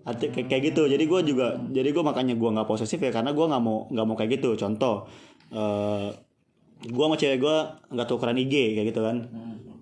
Arti, 0.00 0.32
kayak, 0.32 0.48
kayak 0.48 0.62
gitu. 0.72 0.82
Jadi 0.88 1.04
gue 1.04 1.20
juga 1.28 1.46
jadi 1.68 1.88
gue 1.92 2.04
makanya 2.04 2.34
gue 2.34 2.50
nggak 2.50 2.68
posesif 2.68 2.96
ya 2.96 3.12
karena 3.12 3.36
gue 3.36 3.44
nggak 3.44 3.62
mau 3.62 3.84
nggak 3.92 4.06
mau 4.06 4.16
kayak 4.16 4.40
gitu. 4.40 4.56
Contoh 4.56 5.04
eh 5.52 6.08
gue 6.80 7.04
sama 7.04 7.16
cewek 7.20 7.38
gue 7.40 7.56
nggak 7.92 8.08
tukeran 8.08 8.38
IG 8.40 8.54
kayak 8.80 8.86
gitu 8.92 9.00
kan. 9.04 9.16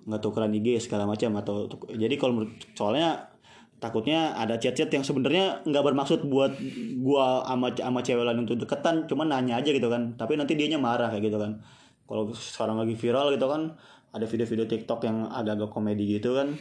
Nggak 0.09 0.21
tukeran 0.25 0.51
IG 0.55 0.83
segala 0.83 1.07
macam 1.07 1.31
atau 1.39 1.71
tuk- 1.71 1.91
jadi 1.95 2.15
kalau 2.19 2.43
soalnya 2.75 3.31
takutnya 3.79 4.35
ada 4.35 4.59
chat-chat 4.59 4.91
yang 4.91 5.07
sebenarnya 5.07 5.63
nggak 5.63 5.85
bermaksud 5.87 6.27
buat 6.27 6.51
gua 6.99 7.47
sama 7.47 7.71
sama 7.79 8.03
cewek 8.03 8.27
lain 8.27 8.43
untuk 8.43 8.59
deketan 8.59 9.07
cuman 9.07 9.31
nanya 9.31 9.63
aja 9.63 9.71
gitu 9.71 9.87
kan. 9.87 10.19
Tapi 10.19 10.35
nanti 10.35 10.59
dianya 10.59 10.83
marah 10.83 11.15
kayak 11.15 11.31
gitu 11.31 11.39
kan. 11.39 11.63
Kalau 12.09 12.35
sekarang 12.35 12.81
lagi 12.83 12.99
viral 12.99 13.31
gitu 13.39 13.47
kan 13.47 13.79
ada 14.11 14.25
video-video 14.27 14.67
TikTok 14.67 15.01
yang 15.07 15.31
agak-agak 15.31 15.71
komedi 15.71 16.19
gitu 16.19 16.35
kan. 16.35 16.59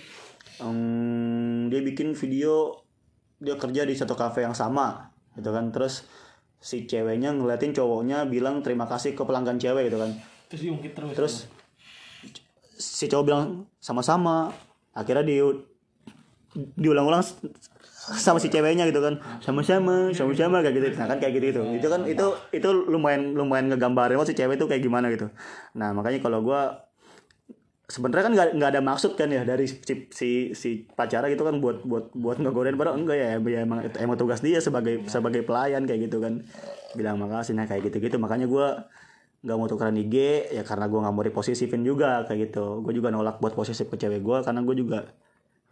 Em, 0.62 1.72
dia 1.74 1.82
bikin 1.82 2.14
video 2.14 2.86
dia 3.38 3.56
kerja 3.58 3.82
di 3.86 3.94
satu 3.94 4.18
kafe 4.18 4.46
yang 4.46 4.58
sama 4.58 5.14
gitu 5.38 5.50
kan. 5.54 5.70
Terus 5.70 6.06
si 6.58 6.90
ceweknya 6.90 7.34
ngeliatin 7.38 7.74
cowoknya 7.74 8.26
bilang 8.26 8.66
terima 8.66 8.90
kasih 8.90 9.14
ke 9.14 9.22
pelanggan 9.22 9.62
cewek 9.62 9.94
gitu 9.94 10.02
kan. 10.02 10.12
Terus 10.50 10.62
diungkit 10.64 10.94
terus. 10.96 11.14
terus 11.14 11.36
si 12.78 13.06
cowok 13.06 13.26
bilang 13.26 13.44
sama-sama. 13.78 14.50
Akhirnya 14.98 15.22
di 15.22 15.38
diulang-ulang 16.74 17.22
sama 18.18 18.42
si 18.42 18.50
ceweknya 18.50 18.90
gitu 18.90 19.04
kan. 19.04 19.22
Sama-sama 19.44 20.10
sama-sama 20.16 20.66
kayak 20.66 20.74
gitu. 20.74 20.88
Nah 20.98 21.06
kan 21.06 21.18
kayak 21.22 21.34
gitu 21.38 21.46
itu 21.54 21.62
itu 21.78 21.88
kan 21.92 22.02
itu 22.10 22.26
itu 22.56 22.70
lumayan 22.74 23.38
lumayan 23.38 23.70
ngegambarin 23.70 24.18
si 24.26 24.34
cewek 24.34 24.58
itu 24.58 24.66
kayak 24.66 24.82
gimana 24.82 25.14
gitu. 25.14 25.30
Nah 25.78 25.94
makanya 25.94 26.24
kalau 26.24 26.42
gua 26.42 26.87
sebenarnya 27.88 28.24
kan 28.28 28.34
nggak 28.36 28.50
nggak 28.60 28.70
ada 28.76 28.82
maksud 28.84 29.16
kan 29.16 29.32
ya 29.32 29.48
dari 29.48 29.64
si 29.64 30.12
si, 30.12 30.30
si 30.52 30.70
pacara 30.92 31.32
gitu 31.32 31.48
kan 31.48 31.64
buat 31.64 31.88
buat 31.88 32.12
buat 32.12 32.36
ngegodain 32.44 32.76
padahal 32.76 33.00
enggak 33.00 33.16
ya, 33.16 33.28
ya 33.40 33.60
emang 33.64 33.80
emang 33.96 34.20
tugas 34.20 34.44
dia 34.44 34.60
sebagai 34.60 35.08
sebagai 35.08 35.48
pelayan 35.48 35.88
kayak 35.88 36.12
gitu 36.12 36.20
kan. 36.20 36.44
Bilang 37.00 37.16
makasih 37.16 37.56
nah 37.56 37.64
kayak 37.64 37.88
gitu 37.88 38.04
gitu 38.04 38.20
makanya 38.20 38.44
gua 38.52 38.92
nggak 39.40 39.56
mau 39.56 39.68
tukeran 39.72 39.96
IG 39.96 40.16
ya 40.52 40.68
karena 40.68 40.92
gua 40.92 41.08
nggak 41.08 41.16
mau 41.16 41.24
diposesifin 41.24 41.82
juga 41.88 42.28
kayak 42.28 42.52
gitu. 42.52 42.84
Gue 42.84 42.92
juga 42.92 43.08
nolak 43.08 43.40
buat 43.40 43.56
posesif 43.56 43.88
ke 43.88 43.96
cewek 43.96 44.20
gua 44.20 44.44
karena 44.44 44.60
gue 44.68 44.76
juga 44.76 45.08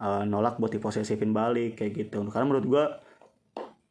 eh, 0.00 0.24
nolak 0.24 0.56
buat 0.56 0.72
diposesifin 0.72 1.36
balik 1.36 1.76
kayak 1.76 1.92
gitu. 2.00 2.24
Karena 2.32 2.48
menurut 2.48 2.64
gua 2.64 2.84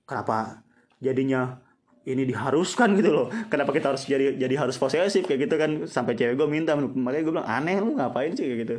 kenapa 0.10 0.66
jadinya 0.98 1.62
ini 2.06 2.24
diharuskan 2.30 2.94
gitu 3.02 3.10
loh. 3.10 3.28
Kenapa 3.50 3.74
kita 3.74 3.92
harus 3.92 4.06
jadi 4.06 4.38
jadi 4.38 4.56
harus 4.62 4.78
posesif? 4.78 5.26
Kayak 5.26 5.50
gitu 5.50 5.56
kan. 5.58 5.72
Sampai 5.90 6.14
cewek 6.14 6.38
gue 6.38 6.48
minta 6.48 6.78
makanya 6.78 7.24
gue 7.26 7.34
bilang 7.34 7.50
aneh 7.50 7.82
lu 7.82 7.98
ngapain 7.98 8.32
sih? 8.38 8.46
Kayak 8.46 8.60
gitu. 8.62 8.76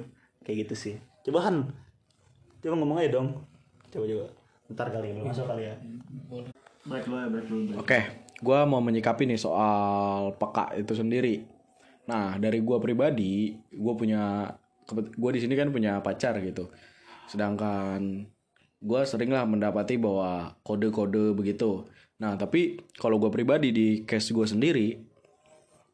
Kayak 0.47 0.57
gitu 0.67 0.75
sih. 0.79 0.95
Coba 1.27 1.51
Han 1.51 1.67
coba 2.63 2.75
ngomong 2.79 2.99
aja 3.03 3.19
dong. 3.19 3.29
Coba 3.91 4.05
coba 4.07 4.27
ntar 4.67 4.91
kali 4.91 5.15
belum 5.15 5.31
masuk 5.31 5.47
kali 5.47 5.63
ya. 5.71 5.75
Break 6.87 7.07
dulu 7.07 7.17
ya 7.19 7.27
dulu 7.31 7.63
break. 7.71 7.83
Oke, 7.83 7.99
gua 8.43 8.63
mau 8.67 8.83
menyikapi 8.83 9.27
nih 9.27 9.39
soal 9.39 10.35
peka 10.39 10.75
itu 10.79 10.95
sendiri. 10.95 11.43
Nah, 12.07 12.39
dari 12.39 12.63
gua 12.63 12.79
pribadi, 12.79 13.55
gua 13.75 13.95
punya 13.99 14.55
gua 15.19 15.31
di 15.35 15.43
sini 15.43 15.55
kan 15.59 15.75
punya 15.75 15.99
pacar 16.03 16.39
gitu. 16.43 16.71
Sedangkan 17.27 18.27
gua 18.79 19.03
sering 19.03 19.35
lah 19.35 19.47
mendapati 19.47 19.99
bahwa 19.99 20.55
kode-kode 20.63 21.35
begitu. 21.35 21.87
Nah, 22.17 22.33
tapi 22.41 22.81
kalau 22.97 23.21
gua 23.21 23.29
pribadi 23.29 23.73
di 23.73 23.89
case 24.09 24.33
gua 24.33 24.49
sendiri, 24.49 24.97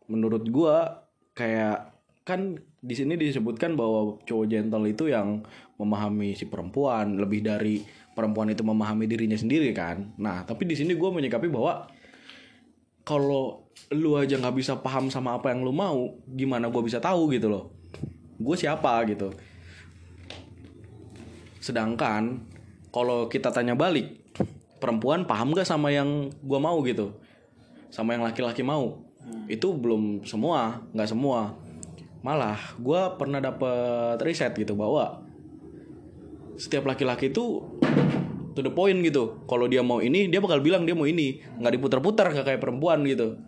menurut 0.06 0.46
gua 0.50 1.02
kayak 1.34 1.90
kan 2.22 2.54
di 2.78 2.94
sini 2.94 3.18
disebutkan 3.18 3.74
bahwa 3.74 4.22
cowok 4.22 4.46
gentle 4.46 4.86
itu 4.86 5.10
yang 5.10 5.42
memahami 5.78 6.38
si 6.38 6.46
perempuan 6.46 7.18
lebih 7.18 7.42
dari 7.42 7.82
perempuan 8.14 8.54
itu 8.54 8.62
memahami 8.62 9.10
dirinya 9.10 9.34
sendiri 9.34 9.74
kan. 9.74 10.14
Nah, 10.18 10.46
tapi 10.46 10.62
di 10.62 10.78
sini 10.78 10.94
gua 10.94 11.10
menyikapi 11.10 11.50
bahwa 11.50 11.90
kalau 13.02 13.66
lu 13.90 14.14
aja 14.14 14.38
nggak 14.38 14.54
bisa 14.54 14.78
paham 14.78 15.10
sama 15.10 15.34
apa 15.34 15.50
yang 15.50 15.66
lu 15.66 15.74
mau, 15.74 16.14
gimana 16.30 16.70
gua 16.70 16.86
bisa 16.86 17.02
tahu 17.02 17.34
gitu 17.34 17.50
loh? 17.50 17.74
Gue 18.42 18.58
siapa 18.58 19.02
gitu. 19.06 19.30
Sedangkan 21.62 22.42
kalau 22.90 23.30
kita 23.30 23.54
tanya 23.54 23.78
balik, 23.78 24.21
perempuan 24.82 25.22
paham 25.22 25.54
gak 25.54 25.70
sama 25.70 25.94
yang 25.94 26.34
gua 26.42 26.58
mau 26.58 26.82
gitu? 26.82 27.14
Sama 27.94 28.18
yang 28.18 28.26
laki-laki 28.26 28.66
mau? 28.66 29.06
Itu 29.46 29.78
belum 29.78 30.26
semua, 30.26 30.82
nggak 30.90 31.06
semua. 31.14 31.54
Malah 32.26 32.58
gua 32.82 33.14
pernah 33.14 33.38
dapet 33.38 34.18
riset 34.26 34.50
gitu 34.58 34.74
bahwa 34.74 35.22
setiap 36.58 36.90
laki-laki 36.90 37.30
itu 37.30 37.62
to 38.58 38.60
the 38.60 38.72
point 38.74 38.98
gitu. 39.06 39.38
Kalau 39.46 39.70
dia 39.70 39.86
mau 39.86 40.02
ini, 40.02 40.26
dia 40.26 40.42
bakal 40.42 40.58
bilang 40.58 40.82
dia 40.82 40.98
mau 40.98 41.06
ini, 41.06 41.38
nggak 41.62 41.78
diputar-putar 41.78 42.34
nggak 42.34 42.46
kayak 42.50 42.60
perempuan 42.60 43.06
gitu. 43.06 43.38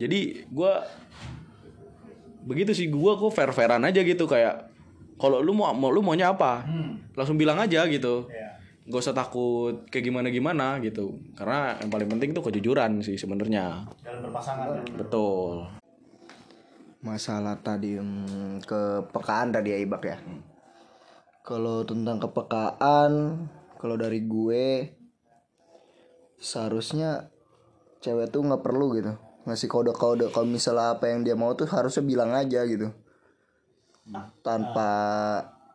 Jadi 0.00 0.48
gua 0.48 0.88
begitu 2.44 2.72
sih 2.76 2.88
gua 2.92 3.16
kok 3.16 3.32
fair 3.32 3.52
fairan 3.52 3.84
aja 3.84 4.04
gitu 4.04 4.28
kayak 4.28 4.68
kalau 5.16 5.40
lu 5.40 5.56
mau 5.56 5.72
mau 5.72 5.88
lu 5.88 6.04
maunya 6.04 6.28
apa 6.28 6.66
langsung 7.16 7.40
bilang 7.40 7.56
aja 7.56 7.88
gitu 7.88 8.28
gak 8.84 9.00
usah 9.00 9.16
takut 9.16 9.88
kayak 9.88 10.12
gimana 10.12 10.28
gimana 10.28 10.76
gitu. 10.84 11.16
Karena 11.32 11.80
yang 11.80 11.88
paling 11.88 12.08
penting 12.08 12.36
tuh 12.36 12.44
kejujuran 12.44 13.00
sih 13.00 13.16
sebenarnya. 13.16 13.88
Dalam 14.04 14.20
berpasangan 14.28 14.76
ya. 14.76 14.82
betul. 15.00 15.64
Masalah 17.04 17.56
tadi 17.64 17.96
hmm, 17.96 18.64
kepekaan 18.64 19.52
tadi 19.52 19.72
ya 19.72 19.78
Ibak 19.80 20.02
ya? 20.04 20.16
Kalau 21.44 21.84
tentang 21.84 22.20
kepekaan 22.20 23.12
kalau 23.80 23.96
dari 24.00 24.24
gue 24.24 24.96
seharusnya 26.40 27.28
cewek 28.04 28.32
tuh 28.32 28.44
nggak 28.44 28.64
perlu 28.64 28.96
gitu. 29.00 29.12
Ngasih 29.44 29.68
kode-kode. 29.68 30.28
Kalau 30.32 30.48
misalnya 30.48 30.96
apa 30.96 31.08
yang 31.08 31.24
dia 31.24 31.36
mau 31.36 31.52
tuh 31.56 31.68
harusnya 31.68 32.04
bilang 32.04 32.32
aja 32.36 32.64
gitu. 32.68 32.92
Tanpa 34.44 34.92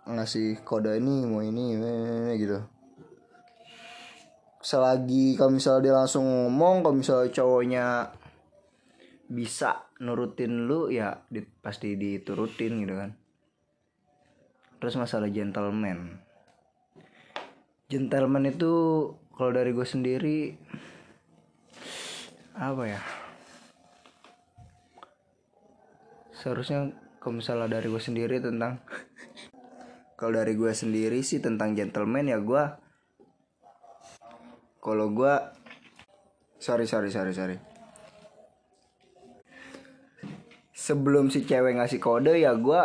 ngasih 0.10 0.62
kode 0.62 0.98
ini 0.98 1.26
mau 1.26 1.42
ini, 1.42 1.78
ini, 1.78 1.90
ini, 1.90 2.34
gitu 2.38 2.79
selagi 4.60 5.40
kalau 5.40 5.56
misalnya 5.56 5.82
dia 5.88 5.96
langsung 5.96 6.28
ngomong 6.28 6.84
kalau 6.84 6.96
misalnya 7.00 7.32
cowoknya 7.32 7.86
bisa 9.32 9.88
nurutin 10.04 10.68
lu 10.68 10.92
ya 10.92 11.24
di- 11.32 11.48
pasti 11.64 11.96
diturutin 11.96 12.84
gitu 12.84 12.96
kan. 13.00 13.12
Terus 14.80 14.96
masalah 15.00 15.32
gentleman. 15.32 16.20
Gentleman 17.88 18.52
itu 18.52 18.74
kalau 19.36 19.52
dari 19.56 19.72
gue 19.72 19.88
sendiri 19.88 20.40
apa 22.60 22.84
ya? 22.84 23.02
Seharusnya 26.36 26.92
kalau 27.24 27.40
misalnya 27.40 27.80
dari 27.80 27.88
gue 27.88 28.02
sendiri 28.04 28.40
tentang 28.44 28.84
kalau 30.20 30.36
dari 30.36 30.56
gue 30.56 30.72
sendiri 30.72 31.24
sih 31.24 31.40
tentang 31.40 31.76
gentleman 31.76 32.28
ya 32.28 32.40
gue 32.40 32.89
kalau 34.80 35.12
gue 35.12 35.34
sorry 36.60 36.88
sorry 36.88 37.12
sorry 37.12 37.36
sorry. 37.36 37.58
Sebelum 40.72 41.28
si 41.28 41.44
cewek 41.44 41.76
ngasih 41.76 42.00
kode 42.00 42.40
ya 42.40 42.56
gue 42.56 42.82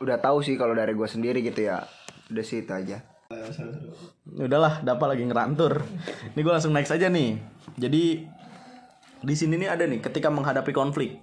udah 0.00 0.16
tahu 0.22 0.40
sih 0.40 0.54
kalau 0.54 0.72
dari 0.72 0.94
gue 0.94 1.08
sendiri 1.10 1.42
gitu 1.42 1.66
ya. 1.66 1.82
Udah 2.30 2.44
sih 2.46 2.62
itu 2.62 2.70
aja. 2.70 3.02
Udahlah 4.38 4.86
dapat 4.86 5.18
lagi 5.18 5.24
ngerantur. 5.26 5.82
Ini 6.34 6.40
gue 6.40 6.52
langsung 6.54 6.70
next 6.70 6.94
aja 6.94 7.10
nih. 7.10 7.42
Jadi 7.74 8.02
di 9.20 9.34
sini 9.34 9.58
nih 9.58 9.68
ada 9.68 9.84
nih 9.90 9.98
ketika 9.98 10.30
menghadapi 10.30 10.70
konflik. 10.70 11.18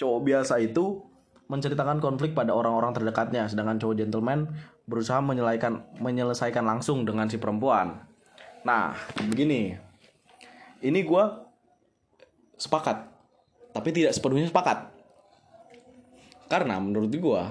Cowok 0.00 0.20
biasa 0.24 0.64
itu 0.64 1.04
menceritakan 1.48 2.00
konflik 2.00 2.36
pada 2.36 2.52
orang-orang 2.52 2.92
terdekatnya 2.92 3.48
sedangkan 3.48 3.80
cowok 3.80 4.04
gentleman 4.04 4.52
berusaha 4.84 5.20
menyelesaikan 5.24 6.64
langsung 6.64 7.08
dengan 7.08 7.24
si 7.32 7.40
perempuan 7.40 8.04
nah 8.62 8.94
begini. 9.28 9.78
Ini 10.78 11.00
gue 11.02 11.24
sepakat 12.58 13.10
tapi 13.74 13.88
tidak 13.94 14.14
sepenuhnya 14.14 14.50
sepakat. 14.50 14.90
Karena 16.48 16.80
menurut 16.80 17.12
gue 17.12 17.42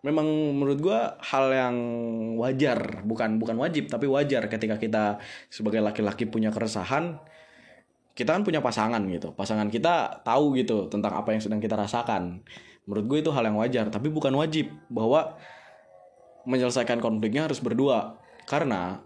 memang 0.00 0.24
menurut 0.56 0.80
gua 0.80 1.20
hal 1.20 1.52
yang 1.52 1.76
wajar 2.40 3.04
bukan 3.04 3.36
bukan 3.36 3.56
wajib 3.60 3.92
tapi 3.92 4.08
wajar 4.08 4.48
ketika 4.48 4.80
kita 4.80 5.20
sebagai 5.52 5.84
laki-laki 5.84 6.24
punya 6.24 6.48
keresahan 6.48 7.20
kita 8.16 8.36
kan 8.36 8.44
punya 8.44 8.60
pasangan 8.60 9.00
gitu. 9.08 9.32
Pasangan 9.32 9.72
kita 9.72 10.20
tahu 10.20 10.52
gitu 10.60 10.92
tentang 10.92 11.16
apa 11.16 11.32
yang 11.32 11.40
sedang 11.40 11.56
kita 11.56 11.72
rasakan. 11.72 12.44
Menurut 12.84 13.04
gue 13.08 13.18
itu 13.24 13.30
hal 13.32 13.48
yang 13.48 13.56
wajar 13.56 13.88
tapi 13.88 14.12
bukan 14.12 14.34
wajib 14.36 14.68
bahwa 14.92 15.40
menyelesaikan 16.44 17.00
konfliknya 17.00 17.48
harus 17.48 17.64
berdua. 17.64 18.20
Karena 18.44 19.00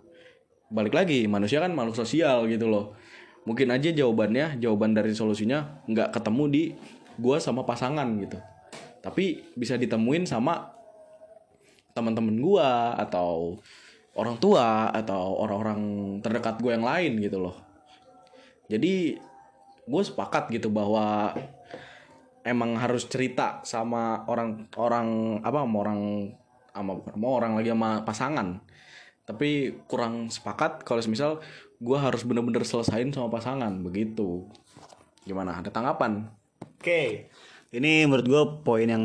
balik 0.72 0.96
lagi 0.96 1.26
manusia 1.28 1.60
kan 1.60 1.72
makhluk 1.72 1.96
sosial 1.96 2.48
gitu 2.48 2.68
loh. 2.68 2.96
Mungkin 3.44 3.68
aja 3.68 3.92
jawabannya 3.92 4.56
jawaban 4.60 4.96
dari 4.96 5.12
solusinya 5.12 5.84
nggak 5.84 6.16
ketemu 6.16 6.44
di 6.48 6.62
gua 7.20 7.36
sama 7.40 7.68
pasangan 7.68 8.08
gitu. 8.20 8.40
Tapi 9.04 9.52
bisa 9.52 9.76
ditemuin 9.76 10.24
sama 10.24 10.72
teman-teman 11.92 12.40
gua 12.40 12.96
atau 12.96 13.60
orang 14.14 14.36
tua 14.38 14.94
atau 14.94 15.42
orang-orang 15.42 15.80
terdekat 16.22 16.62
gue 16.62 16.72
yang 16.72 16.86
lain 16.86 17.18
gitu 17.18 17.42
loh. 17.42 17.56
Jadi 18.70 19.18
gue 19.84 20.02
sepakat 20.02 20.48
gitu 20.54 20.72
bahwa 20.72 21.34
emang 22.46 22.78
harus 22.78 23.04
cerita 23.10 23.60
sama 23.66 24.24
orang 24.30 24.70
orang 24.80 25.40
apa 25.44 25.58
sama 25.66 25.76
orang 25.84 26.00
sama 26.72 26.92
sama 27.04 27.28
orang 27.28 27.52
lagi 27.60 27.68
sama 27.72 27.90
pasangan 28.06 28.48
tapi 29.24 29.80
kurang 29.88 30.28
sepakat 30.28 30.84
kalau 30.84 31.00
misal 31.08 31.40
gue 31.80 31.98
harus 31.98 32.24
bener-bener 32.24 32.64
selesain 32.64 33.08
sama 33.12 33.28
pasangan 33.28 33.72
begitu. 33.80 34.48
Gimana? 35.24 35.60
Ada 35.60 35.72
tanggapan? 35.72 36.28
Oke, 36.60 37.32
ini 37.74 38.06
menurut 38.06 38.26
gue 38.30 38.42
poin 38.62 38.86
yang 38.86 39.04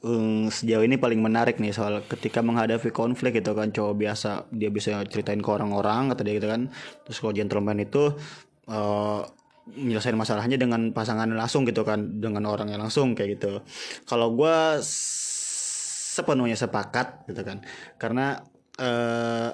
um, 0.00 0.48
sejauh 0.48 0.80
ini 0.80 0.96
paling 0.96 1.20
menarik 1.20 1.60
nih 1.60 1.76
soal 1.76 2.00
ketika 2.08 2.40
menghadapi 2.40 2.88
konflik 2.88 3.36
gitu 3.36 3.52
kan 3.52 3.68
cowok 3.68 3.94
biasa 4.00 4.48
dia 4.48 4.72
bisa 4.72 5.04
ceritain 5.04 5.44
ke 5.44 5.50
orang-orang 5.52 6.14
kata 6.16 6.24
dia 6.24 6.40
gitu 6.40 6.48
kan. 6.48 6.72
Terus 7.04 7.18
kalau 7.20 7.34
gentleman 7.36 7.78
itu 7.84 8.16
eh 8.70 9.22
menyelesaikan 9.68 10.16
masalahnya 10.16 10.56
dengan 10.56 10.96
pasangan 10.96 11.28
langsung 11.28 11.68
gitu 11.68 11.84
kan 11.84 12.24
dengan 12.24 12.48
orangnya 12.48 12.80
langsung 12.80 13.12
kayak 13.12 13.36
gitu. 13.36 13.60
Kalau 14.08 14.32
gue 14.32 14.80
sepenuhnya 14.80 16.56
sepakat 16.56 17.28
gitu 17.28 17.44
kan. 17.44 17.60
Karena 18.00 18.40
eh 18.78 19.50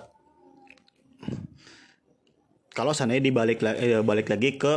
kalau 2.75 2.91
seandainya 2.91 3.31
dibalik 3.31 3.63
eh, 3.63 4.03
balik 4.03 4.29
lagi 4.29 4.59
ke 4.59 4.75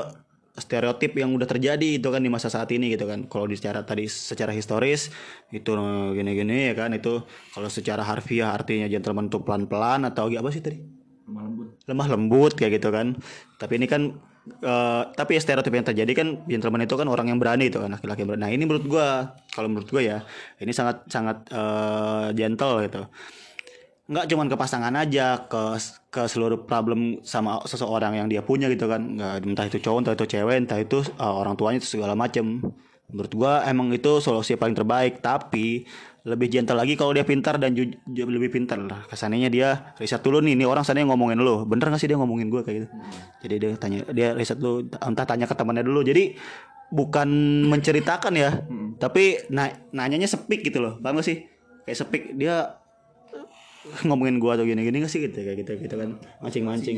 stereotip 0.58 1.14
yang 1.14 1.38
udah 1.38 1.46
terjadi 1.46 2.02
itu 2.02 2.08
kan 2.10 2.22
di 2.22 2.30
masa 2.34 2.50
saat 2.50 2.70
ini 2.74 2.94
gitu 2.94 3.06
kan. 3.06 3.30
Kalau 3.30 3.46
secara 3.54 3.86
tadi 3.86 4.10
secara 4.10 4.54
historis 4.54 5.14
itu 5.54 5.70
eh, 5.74 6.10
gini-gini 6.18 6.72
ya 6.72 6.76
kan 6.78 6.94
itu 6.94 7.26
kalau 7.54 7.70
secara 7.70 8.06
harfiah 8.06 8.54
artinya 8.54 8.90
gentleman 8.90 9.30
itu 9.30 9.42
pelan-pelan 9.42 10.06
atau 10.10 10.30
apa 10.30 10.50
sih 10.54 10.62
tadi? 10.62 10.78
Lemah 11.90 12.08
lembut. 12.14 12.54
Kayak 12.58 12.82
gitu 12.82 12.90
kan. 12.94 13.18
Tapi 13.58 13.74
ini 13.82 13.86
kan 13.90 14.14
eh, 14.62 15.04
tapi 15.14 15.38
ya 15.38 15.42
stereotip 15.42 15.74
yang 15.74 15.86
terjadi 15.86 16.12
kan 16.14 16.28
gentleman 16.50 16.86
itu 16.86 16.94
kan 16.98 17.10
orang 17.10 17.34
yang 17.34 17.42
berani 17.42 17.70
itu 17.70 17.78
kan 17.78 17.94
laki-laki 17.94 18.26
berani. 18.26 18.42
Nah 18.46 18.52
ini 18.54 18.64
menurut 18.66 18.86
gua 18.86 19.38
kalau 19.54 19.70
menurut 19.70 19.90
gua 19.90 20.02
ya 20.06 20.18
ini 20.62 20.74
sangat 20.74 21.06
sangat 21.10 21.50
eh, 21.50 22.28
gentle 22.34 22.82
gitu 22.86 23.10
nggak 24.08 24.26
cuman 24.32 24.48
ke 24.48 24.56
pasangan 24.56 24.94
aja 24.96 25.52
ke 25.52 25.76
ke 26.08 26.32
seluruh 26.32 26.64
problem 26.64 27.20
sama 27.28 27.60
seseorang 27.68 28.16
yang 28.16 28.28
dia 28.32 28.40
punya 28.40 28.72
gitu 28.72 28.88
kan. 28.88 29.04
Nggak 29.20 29.34
entah 29.44 29.66
itu 29.68 29.78
cowok 29.84 30.00
entah 30.00 30.16
itu 30.16 30.26
cewek 30.26 30.56
entah 30.64 30.80
itu 30.80 31.04
uh, 31.20 31.36
orang 31.36 31.60
tuanya 31.60 31.84
itu 31.84 32.00
segala 32.00 32.16
macem. 32.16 32.64
Menurut 33.08 33.32
gua 33.36 33.64
emang 33.68 33.92
itu 33.96 34.20
solusi 34.20 34.60
paling 34.60 34.76
terbaik 34.76 35.24
tapi 35.24 35.88
lebih 36.28 36.52
gentle 36.52 36.76
lagi 36.76 37.00
kalau 37.00 37.16
dia 37.16 37.24
pintar 37.24 37.56
dan 37.56 37.72
ju- 37.72 37.96
ju- 38.04 38.28
lebih 38.28 38.52
pintar 38.52 38.80
lah. 38.84 39.08
Kesannya 39.08 39.48
dia 39.48 39.96
riset 39.96 40.20
dulu 40.20 40.44
nih 40.44 40.60
ini 40.60 40.68
orang 40.68 40.84
sana 40.84 41.00
yang 41.00 41.12
ngomongin 41.16 41.40
lo 41.40 41.64
bener 41.64 41.88
gak 41.88 42.04
sih 42.04 42.12
dia 42.12 42.20
ngomongin 42.20 42.52
gua 42.52 42.68
kayak 42.68 42.84
gitu? 42.84 42.88
Jadi 43.48 43.56
dia 43.64 43.70
tanya 43.80 44.00
dia 44.12 44.36
riset 44.36 44.60
dulu 44.60 44.88
entah 44.92 45.24
tanya 45.24 45.48
ke 45.48 45.56
temannya 45.56 45.88
dulu. 45.88 46.04
Jadi 46.04 46.36
bukan 46.92 47.28
menceritakan 47.68 48.34
ya 48.40 48.64
tapi 49.00 49.40
na 49.52 49.72
nanyanya 49.92 50.28
sepik 50.28 50.64
gitu 50.64 50.80
loh. 50.80 51.00
Paham 51.00 51.20
gak 51.20 51.28
sih? 51.28 51.48
Kayak 51.88 51.98
sepik 52.04 52.24
dia 52.36 52.76
ngomongin 54.06 54.38
gua 54.38 54.60
atau 54.60 54.66
gini-gini 54.68 55.04
gak 55.04 55.12
sih 55.12 55.24
gitu? 55.24 55.36
Kayak 55.40 55.66
gitu 55.66 55.72
gitu 55.80 55.96
kan 55.98 56.10
mancing-mancing. 56.44 56.96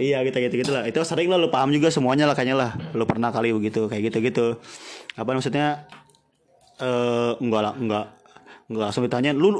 Iya 0.00 0.24
gitu 0.26 0.36
gitu 0.40 0.54
gitu 0.66 0.70
lah. 0.72 0.84
Itu 0.86 1.02
sering 1.04 1.28
lah 1.28 1.38
lu 1.38 1.48
paham 1.48 1.70
juga 1.74 1.90
semuanya 1.92 2.24
lah 2.30 2.34
kayaknya 2.38 2.56
lah. 2.56 2.70
Lu 2.94 3.04
pernah 3.04 3.30
kali 3.34 3.52
begitu 3.52 3.86
kayak 3.86 4.12
gitu 4.12 4.18
gitu. 4.24 4.46
Apa 5.18 5.34
maksudnya? 5.36 5.86
Eh 6.80 7.32
enggak 7.38 7.60
lah 7.60 7.74
enggak 7.76 8.04
enggak 8.72 8.84
langsung 8.88 9.04
ditanya 9.04 9.36
lu 9.36 9.52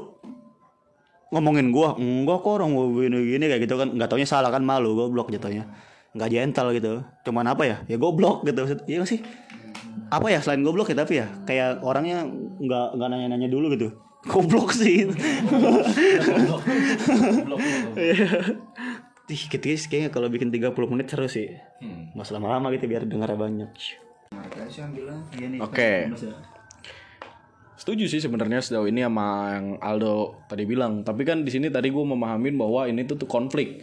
ngomongin 1.30 1.70
gua? 1.74 1.94
Enggak 2.00 2.42
kok 2.42 2.52
orang 2.56 2.72
gua 2.72 2.86
gini 3.04 3.36
gini 3.36 3.44
kayak 3.50 3.62
gitu 3.66 3.74
kan. 3.76 3.88
Nggak 3.92 4.08
taunya 4.10 4.28
salah 4.28 4.50
kan 4.50 4.64
malu 4.64 4.94
goblok 4.96 5.28
jatuhnya. 5.30 5.68
Nggak 6.16 6.28
gentle 6.32 6.68
gitu. 6.74 6.92
Cuman 7.28 7.46
apa 7.50 7.62
ya? 7.68 7.76
Ya 7.86 8.00
goblok 8.00 8.42
gitu 8.48 8.66
maksud 8.66 8.80
iya 8.90 9.02
nggak 9.02 9.10
sih? 9.10 9.20
Apa 10.10 10.26
ya 10.26 10.42
selain 10.42 10.66
goblok 10.66 10.90
ya 10.90 10.96
tapi 11.02 11.22
ya 11.22 11.26
kayak 11.46 11.86
orangnya 11.86 12.26
nggak 12.26 12.86
nggak 12.98 13.08
nanya 13.10 13.26
nanya 13.30 13.48
dulu 13.50 13.70
gitu 13.74 13.94
goblok 14.28 14.76
sih 14.76 15.08
Iya. 17.96 18.28
Ih, 19.30 19.46
gitu 19.46 19.62
kayaknya 19.62 20.10
kalau 20.10 20.26
bikin 20.26 20.50
30 20.50 20.74
menit 20.90 21.06
seru 21.06 21.30
sih. 21.30 21.54
Mas 22.18 22.34
lama-lama 22.34 22.74
gitu 22.74 22.90
biar 22.90 23.06
dengar 23.06 23.30
banyak. 23.38 23.70
Iya 25.38 25.46
nih. 25.54 25.60
Oke. 25.62 26.10
Setuju 27.78 28.10
sih 28.10 28.20
sebenarnya 28.20 28.60
sejauh 28.60 28.90
ini 28.90 29.06
sama 29.06 29.56
yang 29.56 29.66
Aldo 29.78 30.44
tadi 30.50 30.66
bilang. 30.66 31.06
Tapi 31.06 31.22
kan 31.22 31.46
di 31.46 31.50
sini 31.54 31.70
tadi 31.70 31.94
gue 31.94 32.04
memahamin 32.04 32.58
bahwa 32.58 32.90
ini 32.90 33.06
tuh, 33.06 33.16
tuh 33.16 33.30
konflik. 33.30 33.80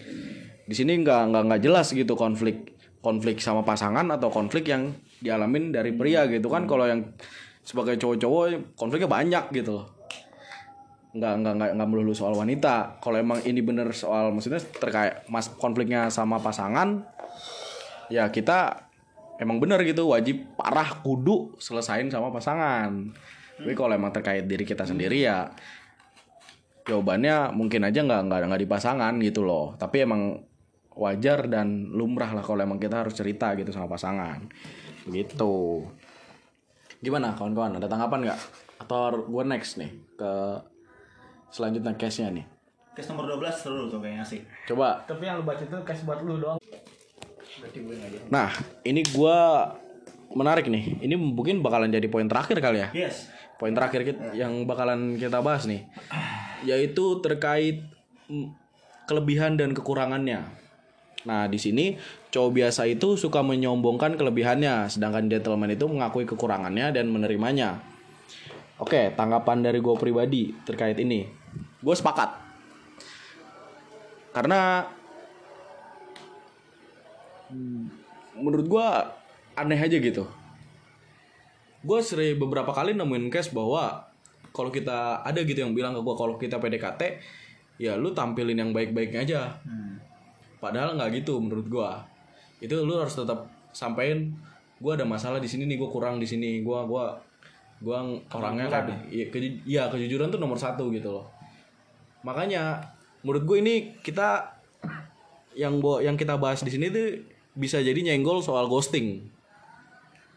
Di 0.67 0.75
sini 0.75 0.99
nggak 0.99 1.31
nggak 1.31 1.43
nggak 1.47 1.61
jelas 1.63 1.95
gitu 1.95 2.13
konflik 2.19 2.75
konflik 2.99 3.39
sama 3.39 3.63
pasangan 3.63 4.03
atau 4.11 4.27
konflik 4.27 4.67
yang 4.67 4.91
dialamin 5.23 5.71
dari 5.71 5.95
pria 5.95 6.27
gitu 6.27 6.51
kan. 6.51 6.67
Kalau 6.67 6.85
yang 6.85 7.15
sebagai 7.63 7.95
cowok-cowok 7.95 8.75
konfliknya 8.75 9.07
banyak 9.07 9.43
gitu 9.55 9.79
loh. 9.79 9.96
Nggak 11.17 11.33
nggak 11.41 11.53
nggak 11.57 11.71
nggak 11.73 11.89
melulu 11.89 12.13
soal 12.13 12.37
wanita. 12.37 13.01
Kalau 13.01 13.17
emang 13.17 13.41
ini 13.43 13.65
bener 13.65 13.89
soal 13.91 14.29
maksudnya 14.29 14.61
terkait 14.61 15.25
mas 15.27 15.49
konfliknya 15.49 16.13
sama 16.13 16.37
pasangan, 16.37 17.01
ya 18.13 18.29
kita 18.29 18.87
emang 19.41 19.57
bener 19.57 19.81
gitu 19.81 20.13
wajib 20.13 20.53
parah 20.53 21.01
kudu 21.01 21.57
selesain 21.57 22.05
sama 22.13 22.29
pasangan. 22.29 23.09
Tapi 23.57 23.73
kalau 23.73 23.97
emang 23.97 24.13
terkait 24.13 24.45
diri 24.45 24.61
kita 24.61 24.85
sendiri 24.85 25.25
ya 25.25 25.49
jawabannya 26.85 27.51
mungkin 27.51 27.83
aja 27.83 27.99
nggak 27.99 28.21
nggak 28.29 28.39
nggak 28.47 28.61
di 28.61 28.69
pasangan 28.69 29.13
gitu 29.19 29.41
loh. 29.41 29.73
Tapi 29.75 30.05
emang 30.05 30.37
wajar 30.97 31.45
dan 31.45 31.93
lumrah 31.93 32.33
lah 32.33 32.41
kalau 32.41 32.61
emang 32.61 32.81
kita 32.81 33.05
harus 33.05 33.13
cerita 33.17 33.53
gitu 33.57 33.69
sama 33.73 33.89
pasangan. 33.89 34.45
Begitu. 35.05 35.85
Gimana 37.01 37.37
kawan-kawan? 37.37 37.77
Ada 37.77 37.85
tanggapan 37.85 38.29
nggak? 38.29 38.39
Atau 38.81 39.29
gue 39.29 39.43
next 39.45 39.77
nih 39.77 39.93
ke 40.17 40.33
selanjutnya 41.49 41.93
case 41.95 42.23
nya 42.23 42.31
nih 42.41 42.45
Case 42.97 43.13
nomor 43.13 43.29
12 43.29 43.53
seru 43.53 43.85
tuh 43.93 44.01
kayaknya 44.01 44.25
sih. 44.25 44.41
coba 44.65 45.05
Tapi 45.05 45.21
yang 45.29 45.37
lu 45.37 45.45
baca 45.45 45.61
itu 45.61 45.77
cash 45.85 46.01
buat 46.01 46.17
lu 46.25 46.41
doang. 46.41 46.57
nah 48.33 48.49
ini 48.81 49.05
gua 49.13 49.69
menarik 50.33 50.65
nih 50.69 51.01
ini 51.05 51.13
mungkin 51.17 51.61
bakalan 51.61 51.89
jadi 51.89 52.05
poin 52.09 52.25
terakhir 52.29 52.57
kali 52.57 52.81
ya 52.85 52.89
Yes. 52.93 53.29
poin 53.57 53.73
terakhir 53.73 54.05
kita, 54.05 54.33
yang 54.37 54.65
bakalan 54.69 55.17
kita 55.17 55.41
bahas 55.41 55.65
nih 55.65 55.85
yaitu 56.65 57.21
terkait 57.21 57.85
kelebihan 59.07 59.55
dan 59.55 59.71
kekurangannya. 59.71 60.43
Nah, 61.23 61.47
di 61.47 61.59
sini 61.59 61.95
cowok 62.31 62.51
biasa 62.53 62.87
itu 62.87 63.15
suka 63.15 63.39
menyombongkan 63.43 64.19
kelebihannya, 64.19 64.87
sedangkan 64.91 65.31
gentleman 65.31 65.71
itu 65.75 65.87
mengakui 65.87 66.27
kekurangannya 66.27 66.91
dan 66.91 67.07
menerimanya. 67.11 67.79
Oke, 68.77 69.11
tanggapan 69.15 69.63
dari 69.65 69.79
gue 69.81 69.95
pribadi 69.97 70.53
terkait 70.63 70.99
ini, 71.01 71.25
gue 71.81 71.95
sepakat. 71.95 72.29
Karena 74.33 74.85
menurut 78.37 78.67
gue 78.67 78.87
aneh 79.57 79.79
aja 79.79 79.97
gitu. 79.97 80.27
Gue 81.81 81.99
sering 82.03 82.37
beberapa 82.37 82.69
kali 82.75 82.93
nemuin 82.93 83.31
case 83.31 83.53
bahwa 83.55 84.05
kalau 84.51 84.73
kita 84.73 85.21
ada 85.21 85.39
gitu 85.45 85.61
yang 85.61 85.73
bilang 85.73 85.93
ke 85.93 86.01
gue 86.01 86.15
kalau 86.17 86.35
kita 86.35 86.57
PDKT 86.57 87.01
ya 87.77 87.93
lu 87.93 88.11
tampilin 88.11 88.57
yang 88.57 88.71
baik-baiknya 88.73 89.23
aja. 89.23 89.41
Padahal 90.57 90.97
nggak 90.97 91.21
gitu 91.23 91.37
menurut 91.37 91.69
gue 91.69 91.89
itu 92.57 92.73
lu 92.73 92.97
harus 92.97 93.13
tetap 93.13 93.45
sampein 93.69 94.33
gue 94.81 94.91
ada 94.93 95.05
masalah 95.05 95.37
di 95.37 95.45
sini 95.45 95.69
nih 95.69 95.77
gue 95.77 95.89
kurang 95.89 96.17
di 96.17 96.25
sini 96.25 96.65
gue 96.65 96.79
gua 96.89 97.13
gua 97.77 98.01
orangnya 98.33 98.65
kayak 98.65 98.85
iya 99.13 99.25
keju- 99.29 99.61
iya, 99.69 99.83
kejujuran 99.85 100.33
tuh 100.33 100.41
nomor 100.41 100.57
satu 100.57 100.89
gitu 100.89 101.13
loh 101.13 101.29
makanya 102.27 102.83
menurut 103.23 103.47
gue 103.47 103.57
ini 103.63 103.75
kita 104.03 104.59
yang 105.55 105.79
bo 105.79 106.03
yang 106.03 106.19
kita 106.19 106.35
bahas 106.35 106.59
di 106.59 106.69
sini 106.69 106.91
tuh 106.91 107.23
bisa 107.55 107.79
jadi 107.79 107.97
nyenggol 107.97 108.43
soal 108.43 108.67
ghosting 108.67 109.25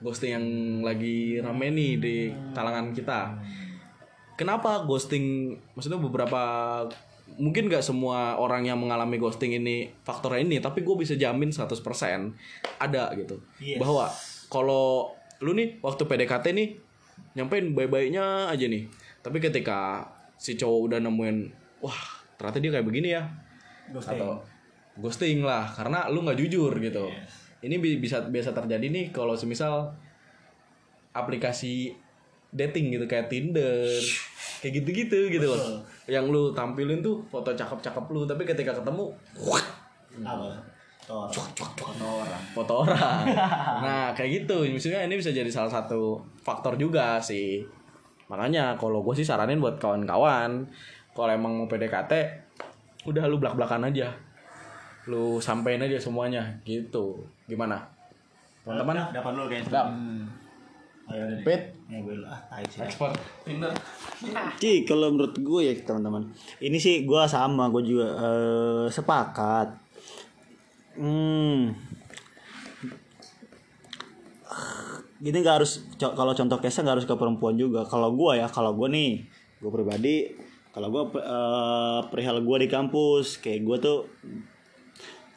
ghosting 0.00 0.32
yang 0.32 0.46
lagi 0.80 1.38
rame 1.38 1.68
nih 1.70 1.92
di 2.00 2.16
kalangan 2.56 2.96
kita. 2.96 3.36
Kenapa 4.34 4.88
ghosting? 4.88 5.56
Maksudnya 5.76 6.00
beberapa 6.00 6.42
mungkin 7.36 7.68
nggak 7.68 7.84
semua 7.84 8.40
orang 8.40 8.66
yang 8.66 8.80
mengalami 8.80 9.20
ghosting 9.20 9.52
ini 9.54 9.92
faktornya 10.02 10.40
ini, 10.42 10.56
tapi 10.58 10.80
gue 10.80 10.96
bisa 10.96 11.14
jamin 11.14 11.52
100% 11.52 11.76
ada 12.80 13.12
gitu. 13.14 13.44
Bahwa 13.76 14.08
kalau 14.48 15.12
lu 15.44 15.52
nih 15.52 15.76
waktu 15.84 16.08
PDKT 16.08 16.46
nih 16.56 16.68
nyampein 17.36 17.76
baik-baiknya 17.76 18.48
aja 18.48 18.64
nih. 18.64 18.88
Tapi 19.20 19.36
ketika 19.44 20.08
si 20.40 20.56
cowok 20.56 20.80
udah 20.90 20.98
nemuin, 21.04 21.59
wah 21.80 22.00
ternyata 22.34 22.58
dia 22.58 22.70
kayak 22.70 22.86
begini 22.86 23.08
ya. 23.12 23.22
Atau 24.16 24.30
ghosting 24.96 25.40
lah 25.40 25.64
karena 25.66 26.06
lu 26.06 26.20
nggak 26.20 26.38
jujur 26.38 26.72
gitu. 26.76 27.08
Ini 27.60 27.76
bi- 27.76 27.98
bisa 27.98 28.22
biasa 28.22 28.52
terjadi 28.52 28.86
nih 28.86 29.10
kalau 29.10 29.32
semisal 29.32 29.92
aplikasi 31.10 31.92
dating 32.50 32.90
gitu 32.90 33.04
kayak 33.04 33.26
Tinder 33.26 33.86
kayak 34.60 34.72
gitu-gitu 34.76 35.28
gitu 35.28 35.46
loh. 35.46 35.58
Yang 36.06 36.24
lu 36.28 36.42
tampilin 36.50 37.00
tuh 37.00 37.22
foto 37.24 37.50
cakep-cakep 37.50 38.04
lu 38.08 38.24
tapi 38.24 38.42
ketika 38.44 38.72
ketemu 38.72 39.12
foto 42.54 42.74
orang. 42.84 42.98
Nah, 43.82 44.04
kayak 44.12 44.44
gitu. 44.44 44.62
Misalnya 44.64 45.04
ini 45.04 45.16
bisa 45.16 45.30
jadi 45.30 45.48
salah 45.48 45.72
satu 45.72 46.16
faktor 46.38 46.76
juga 46.76 47.18
sih. 47.18 47.64
Makanya 48.28 48.78
kalau 48.78 49.02
gue 49.02 49.14
sih 49.14 49.26
saranin 49.26 49.58
buat 49.58 49.80
kawan-kawan 49.80 50.62
kalau 51.12 51.30
emang 51.30 51.52
mau 51.56 51.66
PDKT 51.66 52.12
udah 53.08 53.24
lu 53.26 53.40
belak-belakan 53.40 53.88
aja. 53.88 54.12
Lu 55.08 55.40
sampein 55.40 55.80
aja 55.80 55.96
semuanya 55.96 56.60
gitu. 56.62 57.24
Gimana? 57.48 57.80
Teman-teman? 58.62 59.10
Dapat 59.10 59.32
dulu. 59.32 59.46
Dap. 59.68 59.86
Ayo. 61.10 61.26
Pit. 61.42 61.62
Ya 61.90 61.98
gue 61.98 62.14
dulu. 62.14 62.26
Ah, 62.30 62.38
tai 62.46 62.62
sih. 62.70 62.78
Expert 62.78 63.18
Tinder. 63.42 63.74
Ci, 64.62 64.86
kalau 64.86 65.10
menurut 65.10 65.34
gue 65.34 65.60
ya 65.66 65.74
teman-teman, 65.82 66.30
ini 66.62 66.78
sih 66.78 67.02
gue 67.02 67.22
sama, 67.26 67.66
gue 67.74 67.82
juga 67.82 68.06
eh, 68.14 68.86
sepakat. 68.86 69.74
Hmm, 70.94 71.74
gini 75.20 75.36
nggak 75.40 75.56
harus 75.62 75.82
co- 75.96 76.14
kalau 76.14 76.32
contoh 76.32 76.58
case 76.58 76.80
nggak 76.80 76.96
harus 77.00 77.08
ke 77.08 77.14
perempuan 77.18 77.58
juga. 77.58 77.82
Kalau 77.84 78.14
gue 78.14 78.38
ya, 78.38 78.46
kalau 78.46 78.72
gue 78.78 78.88
nih, 78.88 79.10
gue 79.58 79.70
pribadi, 79.70 80.30
kalau 80.70 80.88
gue 80.90 81.02
eh, 81.18 82.00
perihal 82.10 82.42
gue 82.42 82.56
di 82.62 82.68
kampus, 82.70 83.42
kayak 83.42 83.60
gue 83.66 83.76
tuh, 83.82 83.98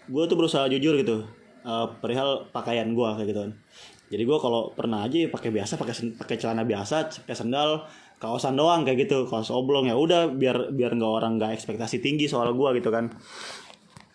gue 0.09 0.23
tuh 0.29 0.35
berusaha 0.37 0.69
jujur 0.69 0.93
gitu, 0.99 1.25
eh, 1.65 1.87
perihal 2.01 2.49
pakaian 2.53 2.89
gue 2.93 3.07
kayak 3.17 3.27
gitu 3.29 3.39
kan. 3.49 3.53
Jadi 4.13 4.23
gue 4.29 4.37
kalau 4.37 4.69
pernah 4.77 5.09
aja 5.09 5.25
pakai 5.25 5.49
biasa, 5.49 5.73
pakai 5.81 5.93
pakai 6.21 6.35
celana 6.37 6.61
biasa, 6.61 7.25
pakai 7.25 7.33
sendal, 7.33 7.89
kaosan 8.21 8.53
doang 8.53 8.85
kayak 8.85 9.09
gitu, 9.09 9.25
kaos 9.25 9.49
oblong 9.49 9.89
ya 9.89 9.97
udah 9.97 10.29
biar 10.29 10.69
biar 10.69 10.93
nggak 10.93 11.13
orang 11.17 11.41
nggak 11.41 11.57
ekspektasi 11.57 11.97
tinggi 11.97 12.29
soal 12.29 12.53
gue 12.53 12.69
gitu 12.77 12.93
kan. 12.93 13.09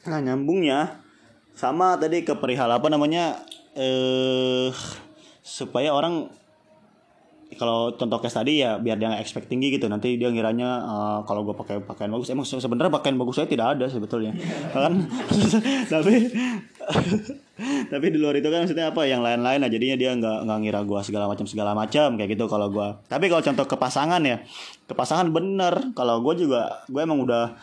Nah 0.06 0.20
nyambungnya 0.22 1.02
sama 1.58 1.98
tadi 1.98 2.22
ke 2.22 2.38
perihal 2.38 2.70
apa 2.70 2.86
namanya 2.86 3.42
eh 3.74 4.70
supaya 5.42 5.90
orang 5.90 6.30
kalau 7.56 7.96
contoh 7.96 8.20
case 8.20 8.36
tadi 8.36 8.60
ya 8.60 8.76
biar 8.76 9.00
dia 9.00 9.08
nggak 9.08 9.24
expect 9.24 9.48
tinggi 9.48 9.72
gitu. 9.72 9.88
Nanti 9.88 10.20
dia 10.20 10.28
ngiranya 10.28 10.68
eh, 10.84 11.18
kalau 11.24 11.48
gue 11.48 11.56
pakai 11.56 11.80
pakaian 11.80 12.12
bagus. 12.12 12.28
Emang 12.28 12.44
se- 12.44 12.60
sebenarnya 12.60 12.92
pakaian 12.92 13.16
bagus 13.16 13.40
saya 13.40 13.48
tidak 13.48 13.78
ada 13.78 13.88
sebetulnya. 13.88 14.36
Kan? 14.76 15.08
Tapi 15.92 16.14
tapi 17.92 18.06
di 18.08 18.16
luar 18.16 18.38
itu 18.38 18.48
kan 18.48 18.64
maksudnya 18.64 18.92
apa? 18.92 19.04
Yang 19.08 19.22
lain-lain 19.24 19.58
lah. 19.64 19.70
Jadinya 19.72 19.96
dia 19.96 20.10
nggak 20.12 20.38
nggak 20.44 20.58
ngira 20.64 20.80
gua 20.84 21.00
segala 21.04 21.24
macam 21.28 21.44
segala 21.48 21.72
macam 21.72 22.16
kayak 22.20 22.30
gitu 22.36 22.44
kalau 22.48 22.68
gua. 22.68 23.00
Tapi 23.08 23.28
kalau 23.32 23.42
contoh 23.44 23.64
ke 23.64 23.76
pasangan 23.76 24.20
ya 24.24 24.36
ke 24.84 24.94
pasangan 24.96 25.28
bener. 25.32 25.92
Kalau 25.96 26.20
gua 26.20 26.34
juga 26.36 26.84
gue 26.88 27.00
emang 27.00 27.20
udah 27.24 27.56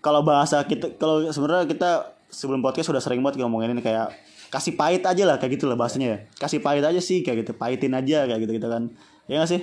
kalau 0.00 0.24
bahasa 0.24 0.64
kita 0.64 0.96
kalau 0.96 1.28
sebenarnya 1.28 1.68
kita 1.68 1.90
sebelum 2.32 2.64
podcast 2.64 2.88
sudah 2.88 3.02
sering 3.02 3.20
banget 3.20 3.42
ngomongin 3.44 3.76
ini 3.76 3.82
kayak 3.84 4.14
kasih 4.50 4.74
pahit 4.74 5.06
aja 5.06 5.22
lah 5.24 5.38
kayak 5.38 5.56
gitu 5.56 5.70
lah 5.70 5.78
bahasanya 5.78 6.08
ya. 6.10 6.18
Kasih 6.36 6.58
pahit 6.58 6.82
aja 6.82 6.98
sih 6.98 7.22
kayak 7.22 7.46
gitu. 7.46 7.52
Pahitin 7.54 7.94
aja 7.94 8.26
kayak 8.26 8.40
gitu 8.42 8.58
gitu 8.58 8.66
kan. 8.66 8.90
Ya 9.30 9.46
gak 9.46 9.50
sih? 9.54 9.62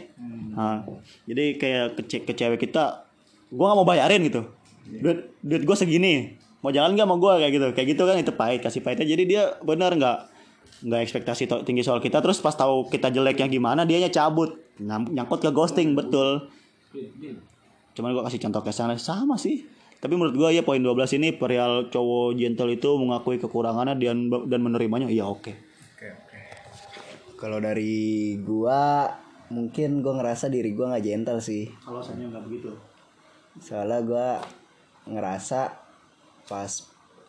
Nah, 0.55 0.87
jadi 1.27 1.59
kayak 1.59 1.85
ke, 1.99 2.01
ce- 2.07 2.23
ke 2.23 2.31
cewek 2.31 2.59
kita 2.63 3.03
gua 3.51 3.75
nggak 3.75 3.79
mau 3.83 3.87
bayarin 3.87 4.23
gitu. 4.23 4.47
Duit 4.87 5.27
duit 5.43 5.63
gue 5.67 5.75
segini. 5.75 6.39
Mau 6.63 6.71
jalan 6.71 6.95
nggak 6.95 7.03
sama 7.03 7.15
gue 7.19 7.33
kayak 7.43 7.51
gitu. 7.51 7.67
Kayak 7.75 7.87
gitu 7.93 8.01
kan 8.07 8.15
itu 8.15 8.31
pahit. 8.31 8.59
Kasih 8.63 8.79
pahitnya. 8.79 9.03
Jadi 9.03 9.23
dia 9.27 9.43
benar 9.61 9.91
nggak 9.91 10.17
nggak 10.87 10.99
ekspektasi 11.03 11.51
tinggi 11.67 11.83
soal 11.83 11.99
kita. 11.99 12.23
Terus 12.23 12.39
pas 12.39 12.55
tahu 12.55 12.87
kita 12.87 13.11
jeleknya 13.11 13.51
gimana 13.51 13.83
dianya 13.83 14.07
cabut. 14.07 14.55
Nyangkut 14.79 15.43
ke 15.43 15.51
ghosting 15.51 15.99
betul. 15.99 16.47
Cuman 17.91 18.15
gue 18.15 18.23
kasih 18.23 18.39
contoh 18.47 18.61
kesan 18.63 18.95
sama 18.95 19.35
sih 19.35 19.67
tapi 19.97 20.13
menurut 20.13 20.37
gue 20.37 20.49
ya 20.53 20.61
poin 20.61 20.77
12 20.81 21.17
ini 21.17 21.33
perihal 21.33 21.89
cowok 21.89 22.37
gentle 22.37 22.69
itu 22.69 22.89
mengakui 23.01 23.41
kekurangannya 23.41 23.97
dan 23.97 24.29
dan 24.29 24.59
menerimanya 24.61 25.09
iya 25.09 25.25
oke 25.25 25.67
Kalau 27.37 27.61
dari 27.61 28.33
gua 28.41 29.05
mungkin 29.53 30.01
gua 30.01 30.17
ngerasa 30.17 30.49
diri 30.49 30.73
gua 30.73 30.89
nggak 30.97 31.05
gentle 31.05 31.37
sih. 31.37 31.69
kalau 31.85 32.01
saya 32.01 32.17
nggak 32.25 32.41
begitu 32.49 32.73
Soalnya 33.61 34.01
gua 34.01 34.27
ngerasa 35.05 35.69
pas 36.49 36.71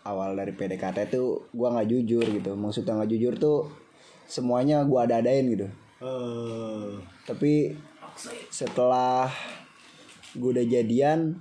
awal 0.09 0.33
dari 0.33 0.57
PDKT 0.57 1.13
tuh 1.13 1.45
gua 1.53 1.77
nggak 1.77 1.89
jujur 1.93 2.25
gitu. 2.25 2.57
Maksudnya 2.57 2.97
nggak 2.97 3.11
jujur 3.13 3.35
tuh 3.37 3.59
semuanya 4.25 4.81
gua 4.89 5.05
ada-adain 5.05 5.45
gitu. 5.53 5.69
Eh, 6.01 6.89
Tapi 7.29 7.77
setelah 8.49 9.29
gua 10.41 10.51
udah 10.57 10.65
jadian 10.65 11.37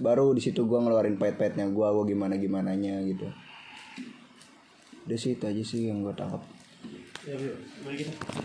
baru 0.00 0.34
di 0.34 0.42
situ 0.42 0.66
gua 0.66 0.82
ngeluarin 0.82 1.16
pahit-pahitnya 1.18 1.70
gua 1.70 1.94
gua 1.94 2.04
gimana 2.06 2.34
gimananya 2.38 3.00
gitu. 3.06 3.26
Udah 5.04 5.18
sih 5.18 5.36
itu 5.36 5.44
aja 5.44 5.62
sih 5.62 5.90
yang 5.90 6.02
gua 6.02 6.14
tangkap. 6.16 6.42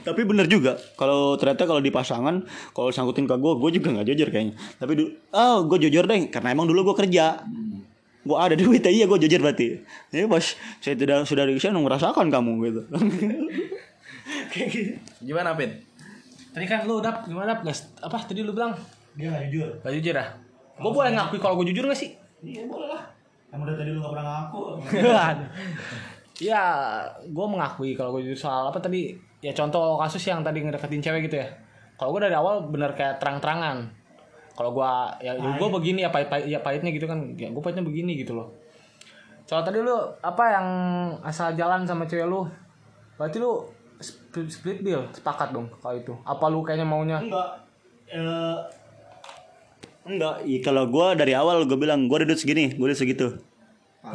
tapi 0.07 0.23
bener 0.23 0.47
juga 0.47 0.79
kalau 0.95 1.35
ternyata 1.35 1.67
kalau 1.67 1.83
di 1.83 1.91
pasangan 1.91 2.47
kalau 2.71 2.87
sangkutin 2.95 3.27
ke 3.27 3.35
gue 3.35 3.53
gue 3.59 3.71
juga 3.75 3.91
nggak 3.91 4.07
jujur 4.07 4.31
kayaknya 4.31 4.55
tapi 4.79 4.95
du 4.95 5.03
oh 5.35 5.67
gue 5.67 5.83
jujur 5.83 6.07
deh 6.07 6.31
karena 6.31 6.55
emang 6.55 6.63
dulu 6.63 6.87
gue 6.87 7.03
kerja 7.03 7.43
gue 8.23 8.37
ada 8.39 8.55
duit 8.55 8.79
iya 8.87 9.03
gue 9.03 9.19
jujur 9.19 9.43
berarti 9.43 9.83
ya 10.15 10.31
pas 10.31 10.55
saya 10.79 10.95
tidak 10.95 11.27
sudah 11.27 11.43
di 11.43 11.59
sana 11.59 11.75
merasakan 11.75 12.31
kamu 12.31 12.51
gitu 12.71 12.81
kayak 14.51 14.67
gitu 14.71 14.93
Gimana, 15.23 15.53
Pit? 15.57 15.83
Tadi 16.49 16.65
kan 16.65 16.87
lu 16.87 16.99
udah 16.99 17.23
gimana 17.27 17.61
Gas? 17.61 17.93
Apa 18.01 18.17
tadi 18.23 18.41
lu 18.41 18.55
bilang? 18.55 18.73
dia 19.17 19.27
nggak 19.27 19.51
jujur 19.51 19.69
Gak 19.83 19.93
jujur 19.99 20.15
ah? 20.15 20.29
Gue 20.79 20.91
boleh 20.95 21.11
ngakui 21.11 21.39
kalau 21.39 21.59
gue 21.59 21.69
jujur 21.71 21.85
gak 21.85 21.99
sih? 21.99 22.11
iya 22.39 22.63
boleh 22.63 22.87
lah 22.87 23.03
emang 23.51 23.67
dari 23.67 23.77
tadi 23.83 23.89
lu 23.91 23.99
nggak 23.99 24.13
pernah 24.15 24.25
ngaku 24.31 24.61
ya, 26.49 26.63
gue 27.27 27.45
mengakui 27.51 27.91
kalau 27.99 28.15
gue 28.15 28.23
jujur 28.23 28.47
soal 28.47 28.71
apa 28.71 28.79
tadi? 28.79 29.11
Ya 29.43 29.51
contoh 29.51 29.99
kasus 29.99 30.23
yang 30.23 30.39
tadi 30.39 30.63
ngedeketin 30.63 31.03
cewek 31.03 31.27
gitu 31.27 31.43
ya. 31.43 31.47
Kalau 31.99 32.15
gue 32.15 32.23
dari 32.23 32.35
awal 32.35 32.63
bener 32.71 32.95
kayak 32.95 33.19
terang-terangan. 33.19 33.91
Kalau 34.55 34.71
gue 34.71 34.91
ya 35.19 35.35
gue 35.35 35.67
begini 35.67 36.07
ya 36.07 36.11
pahit, 36.11 36.31
pahit 36.31 36.47
ya 36.47 36.63
pahitnya 36.63 36.95
gitu 36.95 37.11
kan. 37.11 37.35
Ya 37.35 37.51
gue 37.51 37.59
pahitnya 37.59 37.83
begini 37.83 38.15
gitu 38.15 38.39
loh. 38.39 38.55
Soal 39.43 39.67
tadi 39.67 39.83
lu 39.83 39.95
apa 40.23 40.43
yang 40.47 40.67
asal 41.27 41.51
jalan 41.59 41.83
sama 41.83 42.07
cewek 42.07 42.27
lu? 42.27 42.47
Berarti 43.19 43.35
lu 43.43 43.67
split, 43.99 44.47
split 44.47 44.79
bill, 44.79 45.03
sepakat 45.11 45.51
dong 45.51 45.67
kalau 45.83 45.99
itu. 45.99 46.15
Apa 46.23 46.47
lu 46.47 46.63
kayaknya 46.63 46.87
maunya? 46.87 47.19
enggak 47.19 47.67
eh, 48.07 48.55
enggak 50.09 50.41
kalau 50.65 50.89
gue 50.89 51.07
dari 51.13 51.37
awal 51.37 51.69
gue 51.69 51.77
bilang 51.77 52.09
gue 52.09 52.25
duit 52.25 52.41
segini 52.41 52.73
gue 52.73 52.85
duit 52.89 52.97
segitu 52.97 53.37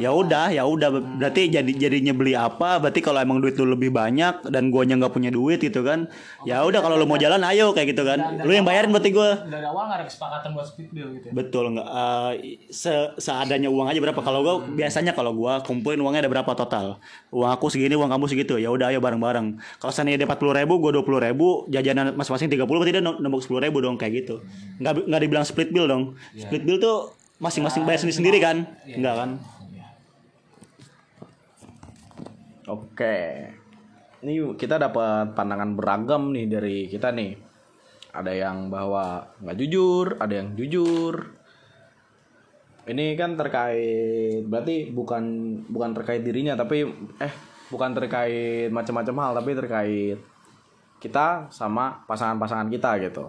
ya 0.01 0.09
udah 0.09 0.49
ya 0.49 0.65
udah. 0.65 0.89
Berarti 1.21 1.47
jadi 1.53 1.71
jadinya 1.71 2.11
beli 2.11 2.33
apa? 2.33 2.81
Berarti 2.81 3.05
kalau 3.05 3.21
emang 3.21 3.37
duit 3.37 3.53
lu 3.55 3.69
lebih 3.69 3.93
banyak 3.93 4.49
dan 4.49 4.73
guanya 4.73 4.97
nggak 4.97 5.13
punya 5.13 5.29
duit 5.29 5.61
gitu 5.61 5.85
kan? 5.85 6.09
Ya 6.43 6.65
udah 6.65 6.81
kalau 6.81 6.97
lu 6.97 7.05
mau 7.05 7.21
jalan 7.21 7.39
ayo 7.45 7.71
kayak 7.71 7.93
gitu 7.93 8.01
kan. 8.01 8.41
lu 8.41 8.51
yang 8.51 8.65
bayarin 8.65 8.89
berarti 8.89 9.13
gue 9.13 9.29
Dari 9.45 9.65
awal 9.65 9.89
gak 9.89 9.97
ada 10.01 10.05
kesepakatan 10.09 10.49
buat 10.57 10.67
split 10.67 10.89
bill 10.89 11.09
gitu 11.17 11.25
ya? 11.29 11.33
betul 11.33 11.63
nggak? 11.77 11.87
Eh, 11.87 12.31
se 12.73 12.93
seadanya 13.21 13.69
uang 13.69 13.87
aja 13.87 13.99
berapa? 14.01 14.19
Kalau 14.25 14.39
gue 14.41 14.55
biasanya 14.73 15.13
kalau 15.13 15.31
gue 15.37 15.53
kumpulin 15.63 16.01
uangnya 16.01 16.25
ada 16.25 16.31
berapa 16.33 16.51
total? 16.57 16.97
Uang 17.29 17.51
aku 17.53 17.69
segini 17.69 17.93
uang 17.93 18.09
kamu 18.09 18.25
segitu. 18.25 18.57
Ya 18.57 18.73
udah 18.73 18.89
ayo 18.89 18.99
bareng 18.99 19.21
bareng 19.21 19.47
kalau 19.77 19.93
seandainya 19.93 20.25
dia 20.25 20.27
empat 20.27 20.41
puluh 20.41 20.57
ribu 20.57 20.81
gue 20.81 20.91
dua 20.97 21.03
puluh 21.05 21.21
ribu. 21.21 21.69
Jajanan 21.69 22.17
masing-masing 22.17 22.49
tiga 22.49 22.65
puluh 22.65 22.81
berarti 22.81 22.97
dia 22.97 23.03
nembok 23.05 23.41
sepuluh 23.45 23.61
ribu 23.61 23.85
dong 23.85 24.01
kayak 24.01 24.25
gitu. 24.25 24.41
Nggak 24.81 25.07
nggak 25.07 25.21
dibilang 25.21 25.45
split 25.45 25.69
bill 25.69 25.85
dong. 25.85 26.17
Split 26.33 26.65
bill 26.65 26.81
tuh 26.81 27.13
masing-masing 27.35 27.83
bayar 27.83 27.99
sendiri 28.01 28.17
sendiri 28.17 28.37
kan? 28.41 28.57
Nggak 28.85 29.15
kan 29.15 29.29
Oke. 32.65 33.45
Ini 34.25 34.57
kita 34.57 34.81
dapat 34.81 35.37
pandangan 35.37 35.77
beragam 35.77 36.33
nih 36.33 36.49
dari 36.49 36.77
kita 36.89 37.13
nih. 37.13 37.37
Ada 38.09 38.31
yang 38.33 38.73
bahwa 38.73 39.21
nggak 39.37 39.57
jujur, 39.61 40.17
ada 40.17 40.33
yang 40.33 40.57
jujur. 40.57 41.29
Ini 42.85 43.13
kan 43.17 43.37
terkait 43.37 44.45
berarti 44.49 44.89
bukan 44.89 45.23
bukan 45.69 45.91
terkait 45.93 46.21
dirinya 46.21 46.53
tapi 46.53 46.85
eh 47.17 47.33
bukan 47.69 47.97
terkait 47.97 48.69
macam-macam 48.69 49.15
hal 49.25 49.31
tapi 49.41 49.51
terkait 49.57 50.17
kita 51.01 51.49
sama 51.53 52.05
pasangan-pasangan 52.09 52.69
kita 52.69 52.97
gitu. 53.05 53.25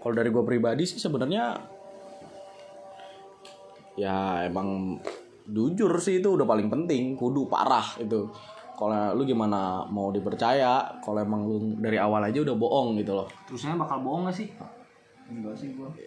Kalau 0.00 0.14
dari 0.14 0.32
gue 0.32 0.44
pribadi 0.44 0.84
sih 0.88 1.00
sebenarnya 1.00 1.56
ya 3.96 4.44
emang 4.44 5.00
jujur 5.50 5.92
sih 5.98 6.18
itu 6.22 6.34
udah 6.34 6.46
paling 6.46 6.68
penting 6.70 7.14
kudu 7.14 7.46
parah 7.46 7.84
itu. 7.98 8.28
Kalau 8.76 9.16
lu 9.16 9.24
gimana 9.24 9.88
mau 9.88 10.12
dipercaya 10.12 10.84
kalau 11.00 11.24
emang 11.24 11.48
lu 11.48 11.56
dari 11.80 11.96
awal 11.96 12.20
aja 12.20 12.44
udah 12.44 12.56
bohong 12.56 13.00
gitu 13.00 13.16
loh. 13.16 13.28
Terusnya 13.48 13.78
bakal 13.80 14.04
bohong 14.04 14.28
gak 14.28 14.36
sih? 14.36 14.48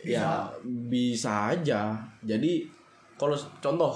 ya 0.06 0.48
bisa 0.88 1.52
aja. 1.52 1.98
Jadi 2.24 2.64
kalau 3.20 3.36
contoh 3.60 3.94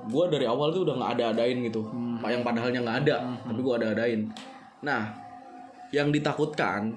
gue 0.00 0.24
dari 0.32 0.48
awal 0.48 0.72
tuh 0.72 0.88
udah 0.88 0.96
nggak 0.96 1.12
ada 1.20 1.24
adain 1.36 1.60
gitu. 1.60 1.84
Pak 2.20 2.28
yang 2.28 2.44
padahalnya 2.44 2.80
nggak 2.84 2.98
ada 3.08 3.16
tapi 3.48 3.60
gue 3.64 3.74
ada 3.80 3.88
adain 3.96 4.28
nah 4.80 5.12
yang 5.92 6.12
ditakutkan 6.12 6.94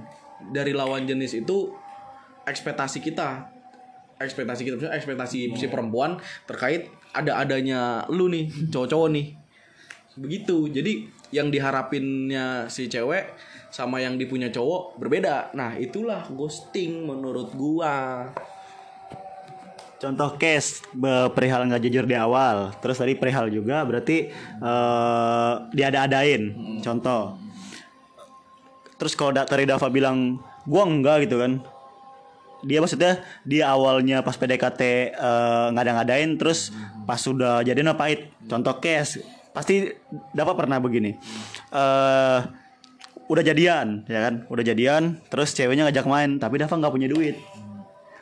dari 0.51 0.75
lawan 0.75 1.07
jenis 1.07 1.39
itu 1.39 1.71
ekspektasi 2.43 2.99
kita 2.99 3.52
ekspektasi 4.19 4.61
kita 4.65 4.75
maksudnya 4.77 4.95
ekspektasi 4.97 5.57
si 5.57 5.65
perempuan 5.69 6.17
terkait 6.45 6.89
ada 7.13 7.37
adanya 7.41 8.03
lu 8.09 8.29
nih 8.29 8.49
cowok-cowok 8.73 9.09
nih. 9.13 9.27
Begitu. 10.17 10.69
Jadi 10.69 11.09
yang 11.33 11.49
diharapinnya 11.49 12.69
si 12.69 12.85
cewek 12.85 13.33
sama 13.73 13.97
yang 13.97 14.21
dipunya 14.21 14.53
cowok 14.53 15.01
berbeda. 15.01 15.53
Nah 15.57 15.73
itulah 15.77 16.29
ghosting 16.29 17.09
menurut 17.09 17.49
gua. 17.57 18.29
Contoh 19.97 20.35
case 20.35 20.83
perihal 21.33 21.65
nggak 21.65 21.81
jujur 21.87 22.03
di 22.03 22.13
awal, 22.13 22.75
terus 22.83 22.99
tadi 22.99 23.15
perihal 23.15 23.47
juga 23.47 23.81
berarti 23.87 24.29
eh 24.61 25.53
dia 25.73 25.85
ada 25.89 26.05
adain. 26.05 26.53
Contoh. 26.83 27.39
Terus 28.99 29.17
kalau 29.17 29.31
da- 29.33 29.47
tadi 29.49 29.65
Dava 29.65 29.89
bilang 29.89 30.37
gua 30.69 30.83
enggak 30.85 31.25
gitu 31.25 31.41
kan. 31.41 31.63
Dia 32.63 32.79
maksudnya 32.79 33.19
di 33.43 33.59
awalnya 33.59 34.23
pas 34.23 34.39
PDKT 34.39 34.81
eh, 35.13 35.65
nggak 35.71 35.83
ada 35.83 35.93
ngadain, 35.99 36.39
terus 36.39 36.71
pas 37.03 37.19
sudah 37.19 37.61
jadian 37.61 37.91
apa 37.91 38.07
pahit. 38.07 38.31
Contoh 38.47 38.79
case 38.79 39.23
pasti 39.53 39.93
Dava 40.33 40.57
pernah 40.57 40.81
begini. 40.81 41.13
eh 41.73 42.39
udah 43.23 43.43
jadian 43.43 44.03
ya 44.05 44.19
kan, 44.29 44.43
udah 44.51 44.63
jadian, 44.65 45.17
terus 45.31 45.55
ceweknya 45.55 45.87
ngajak 45.87 46.05
main, 46.09 46.41
tapi 46.41 46.59
Dava 46.59 46.75
nggak 46.75 46.93
punya 46.93 47.07
duit. 47.07 47.39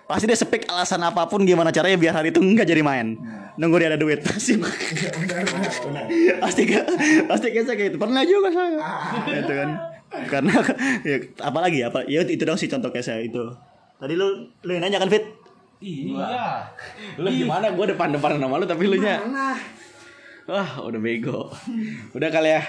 Pasti 0.05 0.27
dia 0.27 0.35
sepik 0.35 0.67
alasan 0.67 0.99
apa 1.07 1.23
pun 1.31 1.47
gimana 1.47 1.71
caranya 1.71 1.95
biar 1.95 2.13
hari 2.19 2.35
itu 2.35 2.43
nggak 2.43 2.67
jadi 2.67 2.83
main. 2.83 3.15
Nunggu 3.55 3.79
dia 3.79 3.87
ada 3.95 3.99
duit 3.99 4.19
pasti 4.27 4.59
pasti 6.41 6.61
gak 6.67 6.85
pasti 7.31 7.47
kayak 7.47 7.65
saya 7.67 7.75
kayak 7.79 7.89
itu 7.95 7.97
pernah 7.99 8.23
juga 8.27 8.49
saya. 8.51 8.79
Itu 9.39 9.53
kan. 9.55 9.69
Karena 10.27 10.53
ya, 11.07 11.17
apalagi 11.39 11.79
apa 11.87 12.03
ya 12.11 12.27
itu 12.27 12.43
dong 12.43 12.59
sih 12.59 12.67
contoh 12.67 12.91
kayak 12.91 13.07
saya 13.07 13.23
itu 13.23 13.39
tadi 14.01 14.17
lu 14.17 14.49
lu 14.65 14.71
yang 14.71 14.81
nanya 14.81 14.97
kan 14.97 15.07
fit? 15.07 15.21
Iya. 15.77 16.65
lu 17.17 17.29
gimana 17.29 17.71
gua 17.71 17.85
depan-depan 17.87 18.37
nama 18.37 18.57
lu 18.57 18.65
tapi 18.65 18.85
lu 18.85 18.97
nya 18.97 19.21
wah 20.45 20.81
udah 20.81 20.97
bego. 20.97 21.47
Udah 22.11 22.27
kali 22.27 22.51
ya 22.51 22.61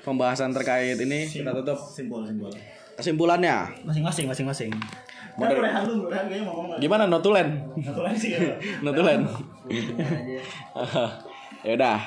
pembahasan 0.00 0.52
terkait 0.52 0.96
ini 0.96 1.24
kita 1.24 1.50
tutup. 1.50 1.76
simbol 1.80 2.22
simbol 2.22 2.52
kesimpulannya. 2.94 3.82
Masing-masing 3.82 4.28
masing-masing. 4.28 4.70
Mau 5.34 5.50
dari- 5.50 5.66
Rehan 5.66 5.82
lu, 5.82 6.06
Rehan 6.06 6.30
kayaknya 6.30 6.46
mau 6.46 6.62
ngomong. 6.62 6.78
Gimana? 6.78 7.10
Notulen 7.10 7.58
Satu 7.82 8.06
lagi 8.06 8.18
sih 8.20 8.30
ya. 8.38 8.54
notulen 8.86 9.26
ya 11.66 11.72
udah 11.74 11.98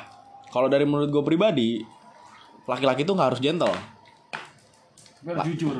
kalau 0.47 0.71
dari 0.71 0.87
menurut 0.87 1.11
gue 1.11 1.23
pribadi 1.25 1.83
laki-laki 2.63 3.03
tuh 3.03 3.17
nggak 3.17 3.35
harus 3.35 3.41
gentle. 3.43 3.73
Tapi 5.17 5.33
harus 5.33 5.43
jujur. 5.51 5.75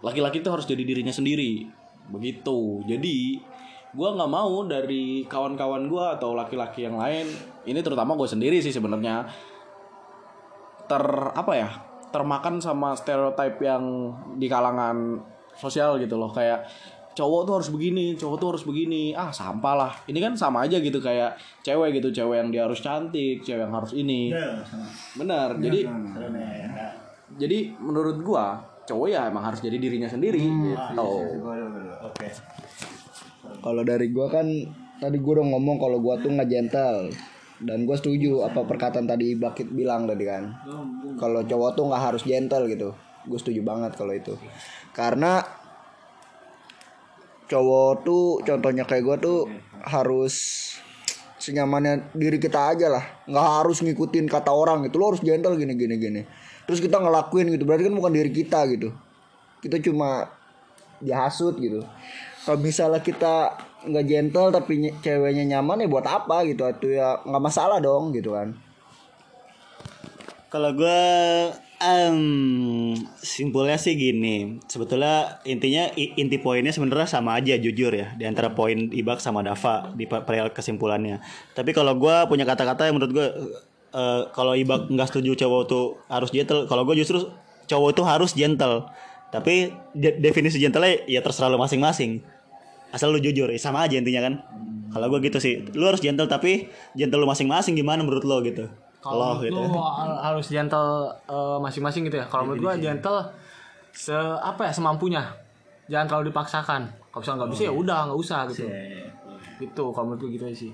laki-laki 0.00 0.40
tuh 0.40 0.48
harus 0.48 0.64
jadi 0.64 0.80
dirinya 0.80 1.12
sendiri 1.12 1.68
begitu. 2.08 2.82
Jadi 2.88 3.40
gue 3.88 4.08
nggak 4.08 4.30
mau 4.30 4.64
dari 4.68 5.24
kawan-kawan 5.24 5.88
gue 5.88 6.04
atau 6.20 6.36
laki-laki 6.36 6.84
yang 6.84 7.00
lain 7.00 7.24
ini 7.64 7.80
terutama 7.80 8.12
gue 8.20 8.28
sendiri 8.28 8.60
sih 8.60 8.68
sebenarnya 8.68 9.24
ter 10.84 11.04
apa 11.32 11.52
ya 11.56 11.68
termakan 12.12 12.60
sama 12.60 12.92
stereotip 12.92 13.60
yang 13.64 14.12
di 14.36 14.48
kalangan 14.48 15.20
sosial 15.56 15.96
gitu 16.00 16.16
loh. 16.20 16.32
Kayak 16.32 16.68
cowok 17.16 17.40
tuh 17.48 17.54
harus 17.60 17.68
begini 17.74 18.14
cowok 18.16 18.36
tuh 18.36 18.48
harus 18.56 18.64
begini. 18.64 19.12
Ah 19.16 19.32
sampah 19.32 19.74
lah. 19.76 19.92
Ini 20.08 20.16
kan 20.20 20.32
sama 20.36 20.64
aja 20.64 20.80
gitu 20.80 21.00
kayak 21.00 21.36
cewek 21.64 22.00
gitu 22.00 22.08
cewek 22.12 22.44
yang 22.44 22.48
dia 22.52 22.62
harus 22.64 22.80
cantik 22.80 23.44
cewek 23.44 23.64
yang 23.68 23.74
harus 23.74 23.92
ini. 23.96 24.32
Benar. 25.16 25.56
Jadi 25.60 25.80
jadi 27.36 27.58
menurut 27.76 28.24
gua 28.24 28.56
cowok 28.88 29.08
ya 29.12 29.28
emang 29.28 29.44
harus 29.44 29.60
jadi 29.60 29.76
dirinya 29.76 30.08
sendiri 30.08 30.40
gitu 30.40 31.12
Oke. 32.04 32.28
Kalau 33.58 33.82
dari 33.82 34.10
gua 34.14 34.30
kan 34.30 34.46
tadi 34.98 35.16
gua 35.18 35.42
udah 35.42 35.46
ngomong 35.54 35.76
kalau 35.78 35.98
gua 35.98 36.18
tuh 36.18 36.30
nggak 36.30 36.48
gentle 36.50 37.10
dan 37.58 37.82
gua 37.86 37.96
setuju 37.98 38.46
apa 38.46 38.62
perkataan 38.62 39.06
tadi 39.10 39.34
Bakit 39.34 39.74
bilang 39.74 40.06
tadi 40.06 40.24
kan. 40.26 40.54
Kalau 41.18 41.42
cowok 41.42 41.70
tuh 41.74 41.84
nggak 41.90 42.02
harus 42.02 42.22
gentle 42.22 42.64
gitu. 42.70 42.94
Gue 43.28 43.36
setuju 43.36 43.60
banget 43.60 43.92
kalau 43.98 44.14
itu. 44.14 44.38
Karena 44.94 45.42
cowok 47.50 47.90
tuh 48.06 48.24
contohnya 48.46 48.84
kayak 48.86 49.02
gua 49.04 49.16
tuh 49.18 49.50
harus 49.82 50.34
senyamannya 51.38 52.12
diri 52.12 52.36
kita 52.42 52.74
aja 52.74 52.90
lah 52.90 53.04
nggak 53.24 53.48
harus 53.62 53.78
ngikutin 53.80 54.26
kata 54.26 54.50
orang 54.50 54.84
gitu 54.90 54.98
lo 54.98 55.14
harus 55.14 55.22
gentle 55.22 55.54
gini 55.54 55.78
gini 55.78 55.94
gini 55.96 56.22
terus 56.66 56.82
kita 56.82 56.98
ngelakuin 56.98 57.54
gitu 57.54 57.62
berarti 57.62 57.86
kan 57.88 57.94
bukan 57.94 58.12
diri 58.12 58.30
kita 58.34 58.66
gitu 58.74 58.90
kita 59.62 59.78
cuma 59.80 60.37
dihasut 61.02 61.58
gitu. 61.58 61.82
Kalau 62.44 62.58
misalnya 62.58 63.02
kita 63.02 63.54
nggak 63.88 64.06
gentle 64.08 64.50
tapi 64.50 64.72
ny- 64.82 64.96
ceweknya 65.04 65.58
nyaman 65.58 65.84
ya 65.84 65.88
buat 65.88 66.06
apa 66.06 66.44
gitu? 66.48 66.66
Itu 66.66 66.88
ya 66.94 67.20
nggak 67.22 67.42
masalah 67.42 67.78
dong 67.78 68.10
gitu 68.16 68.34
kan. 68.34 68.56
Kalau 70.48 70.72
gue 70.72 71.00
em 71.78 72.18
simpulnya 73.20 73.78
sih 73.78 73.94
gini, 73.94 74.58
sebetulnya 74.66 75.38
intinya 75.46 75.92
inti 75.94 76.40
poinnya 76.40 76.72
sebenarnya 76.74 77.06
sama 77.06 77.36
aja 77.38 77.54
jujur 77.54 77.92
ya. 77.92 78.16
Di 78.16 78.24
antara 78.24 78.56
poin 78.56 78.88
Ibak 78.90 79.20
sama 79.20 79.44
Dava 79.44 79.92
di 79.92 80.08
pe- 80.08 80.24
perihal 80.24 80.50
kesimpulannya. 80.50 81.20
Tapi 81.52 81.70
kalau 81.76 81.94
gue 82.00 82.16
punya 82.26 82.48
kata-kata 82.48 82.88
yang 82.88 82.96
menurut 82.96 83.12
gue 83.12 83.26
eh, 83.92 84.22
kalau 84.32 84.56
Ibak 84.56 84.88
nggak 84.88 85.08
setuju 85.12 85.36
cowok 85.46 85.62
tuh 85.68 85.84
harus 86.08 86.32
gentle, 86.32 86.64
kalau 86.64 86.82
gue 86.88 86.96
justru 86.96 87.28
cowok 87.68 87.90
tuh 87.94 88.04
harus 88.08 88.32
gentle. 88.32 88.88
Tapi 89.28 89.70
de- 89.92 90.16
definisi 90.18 90.56
gentle 90.56 91.04
ya 91.04 91.20
terserah 91.20 91.52
lu 91.52 91.60
masing-masing. 91.60 92.24
Asal 92.88 93.12
lu 93.12 93.20
jujur, 93.20 93.52
ya 93.52 93.60
sama 93.60 93.84
aja 93.84 94.00
intinya 94.00 94.24
kan. 94.24 94.34
Kalau 94.88 95.12
gue 95.12 95.20
gitu 95.28 95.36
sih, 95.36 95.60
lu 95.76 95.84
harus 95.84 96.00
gentle 96.00 96.24
tapi 96.24 96.72
gentle 96.96 97.20
lu 97.20 97.28
masing-masing 97.28 97.76
gimana 97.76 98.00
menurut 98.00 98.24
lo 98.24 98.40
gitu. 98.40 98.64
Kalau 98.98 99.38
Lo 99.38 99.46
menurut 99.46 99.52
lu 99.52 99.78
harus 100.18 100.46
gentle 100.50 101.12
eh, 101.28 101.58
masing-masing 101.62 102.08
gitu 102.08 102.18
ya. 102.18 102.26
Kalau 102.26 102.48
menurut 102.50 102.66
gua 102.66 102.74
gentle 102.80 103.18
se 103.94 104.16
apa 104.42 104.68
ya 104.68 104.72
semampunya. 104.74 105.22
Jangan 105.88 106.06
terlalu 106.08 106.24
dipaksakan. 106.34 106.82
Kalau 107.08 107.20
misalnya 107.22 107.38
nggak 107.44 107.50
bisa 107.52 107.62
ya 107.64 107.72
udah 107.72 107.98
nggak 108.10 108.18
usah 108.18 108.40
gitu. 108.50 108.64
Gitu 109.60 109.84
kalau 109.94 110.04
menurut 110.12 110.20
gua 110.26 110.30
gitu 110.34 110.44
aja 110.50 110.56
sih. 110.56 110.72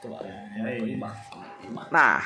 Coba. 0.00 0.16
Nah, 1.92 2.22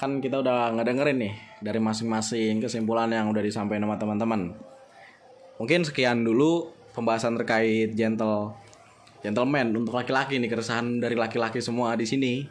kan 0.00 0.10
kita 0.18 0.40
udah 0.40 0.72
ngedengerin 0.78 1.18
nih 1.18 1.34
dari 1.60 1.78
masing-masing 1.78 2.62
kesimpulan 2.62 3.12
yang 3.12 3.28
udah 3.28 3.42
disampaikan 3.44 3.84
sama 3.84 3.96
teman-teman. 4.00 4.40
Mungkin 5.60 5.84
sekian 5.84 6.24
dulu 6.24 6.72
pembahasan 6.96 7.36
terkait 7.36 7.92
gentle 7.92 8.56
gentleman 9.20 9.76
untuk 9.76 9.92
laki-laki 9.92 10.40
nih 10.40 10.48
keresahan 10.48 10.96
dari 10.96 11.12
laki-laki 11.12 11.60
semua 11.60 11.92
di 12.00 12.08
sini 12.08 12.48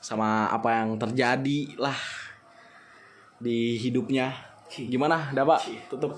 sama 0.00 0.48
apa 0.48 0.80
yang 0.80 0.96
terjadi 0.96 1.76
lah 1.76 1.98
di 3.36 3.76
hidupnya. 3.76 4.32
Gimana, 4.72 5.36
Dapa? 5.36 5.60
Tutup. 5.92 6.16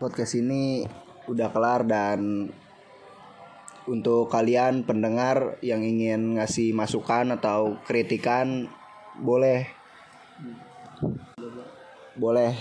podcast 0.00 0.32
ini 0.32 0.88
udah 1.28 1.52
kelar 1.52 1.84
dan 1.84 2.48
untuk 3.84 4.32
kalian 4.32 4.82
pendengar 4.88 5.60
yang 5.60 5.84
ingin 5.84 6.40
ngasih 6.40 6.72
masukan 6.72 7.36
atau 7.36 7.76
kritikan 7.84 8.64
boleh 9.20 9.79
boleh 12.18 12.52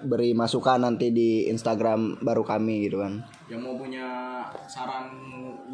beri 0.00 0.32
masukan 0.32 0.80
nanti 0.80 1.12
di 1.12 1.44
Instagram 1.52 2.24
baru 2.24 2.40
kami 2.40 2.88
gitu 2.88 3.04
kan. 3.04 3.20
Yang 3.52 3.60
mau 3.68 3.74
punya 3.76 4.06
saran 4.64 5.12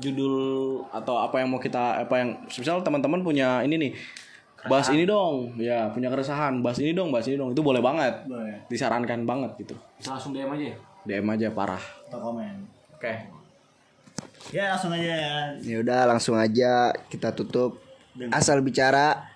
judul 0.02 0.34
atau 0.90 1.22
apa 1.22 1.38
yang 1.38 1.54
mau 1.54 1.62
kita 1.62 2.02
apa 2.02 2.14
yang 2.18 2.30
misal 2.50 2.82
teman-teman 2.82 3.22
punya 3.22 3.62
ini 3.62 3.78
nih 3.78 3.92
bahas 4.66 4.90
ini 4.90 5.06
dong. 5.06 5.54
Ya 5.62 5.86
punya 5.94 6.10
keresahan 6.10 6.58
bahas 6.60 6.82
ini 6.82 6.90
dong 6.90 7.14
bahas 7.14 7.30
ini 7.30 7.38
dong. 7.38 7.54
Itu 7.54 7.62
boleh 7.62 7.78
banget. 7.78 8.26
Disarankan 8.66 9.22
banget 9.22 9.54
gitu. 9.62 9.74
Bisa 9.94 10.18
langsung 10.18 10.34
DM 10.34 10.50
aja 10.50 10.64
ya. 10.74 10.76
DM 11.06 11.26
aja 11.30 11.46
parah. 11.54 11.82
Atau 12.10 12.18
komen. 12.18 12.66
oke. 12.98 13.14
Ya 14.50 14.74
langsung 14.74 14.94
aja 14.94 15.10
ya. 15.10 15.34
ya 15.62 15.76
udah 15.82 16.00
langsung 16.10 16.34
aja 16.34 16.90
kita 17.06 17.30
tutup. 17.30 17.78
Asal 18.34 18.58
bicara 18.64 19.35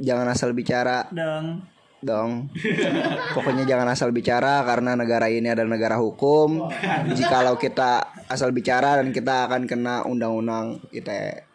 jangan 0.00 0.26
asal 0.30 0.52
bicara. 0.52 1.08
Dong. 1.12 1.62
dong. 2.06 2.52
Pokoknya 3.34 3.66
jangan 3.66 3.88
asal 3.90 4.14
bicara 4.14 4.62
karena 4.62 4.94
negara 4.94 5.26
ini 5.26 5.50
adalah 5.50 5.74
negara 5.74 5.96
hukum. 5.98 6.70
Jikalau 7.16 7.58
kita 7.58 8.22
asal 8.30 8.50
bicara 8.50 9.00
dan 9.00 9.10
kita 9.10 9.50
akan 9.50 9.66
kena 9.66 10.06
undang-undang 10.06 10.82
ITE 10.90 11.46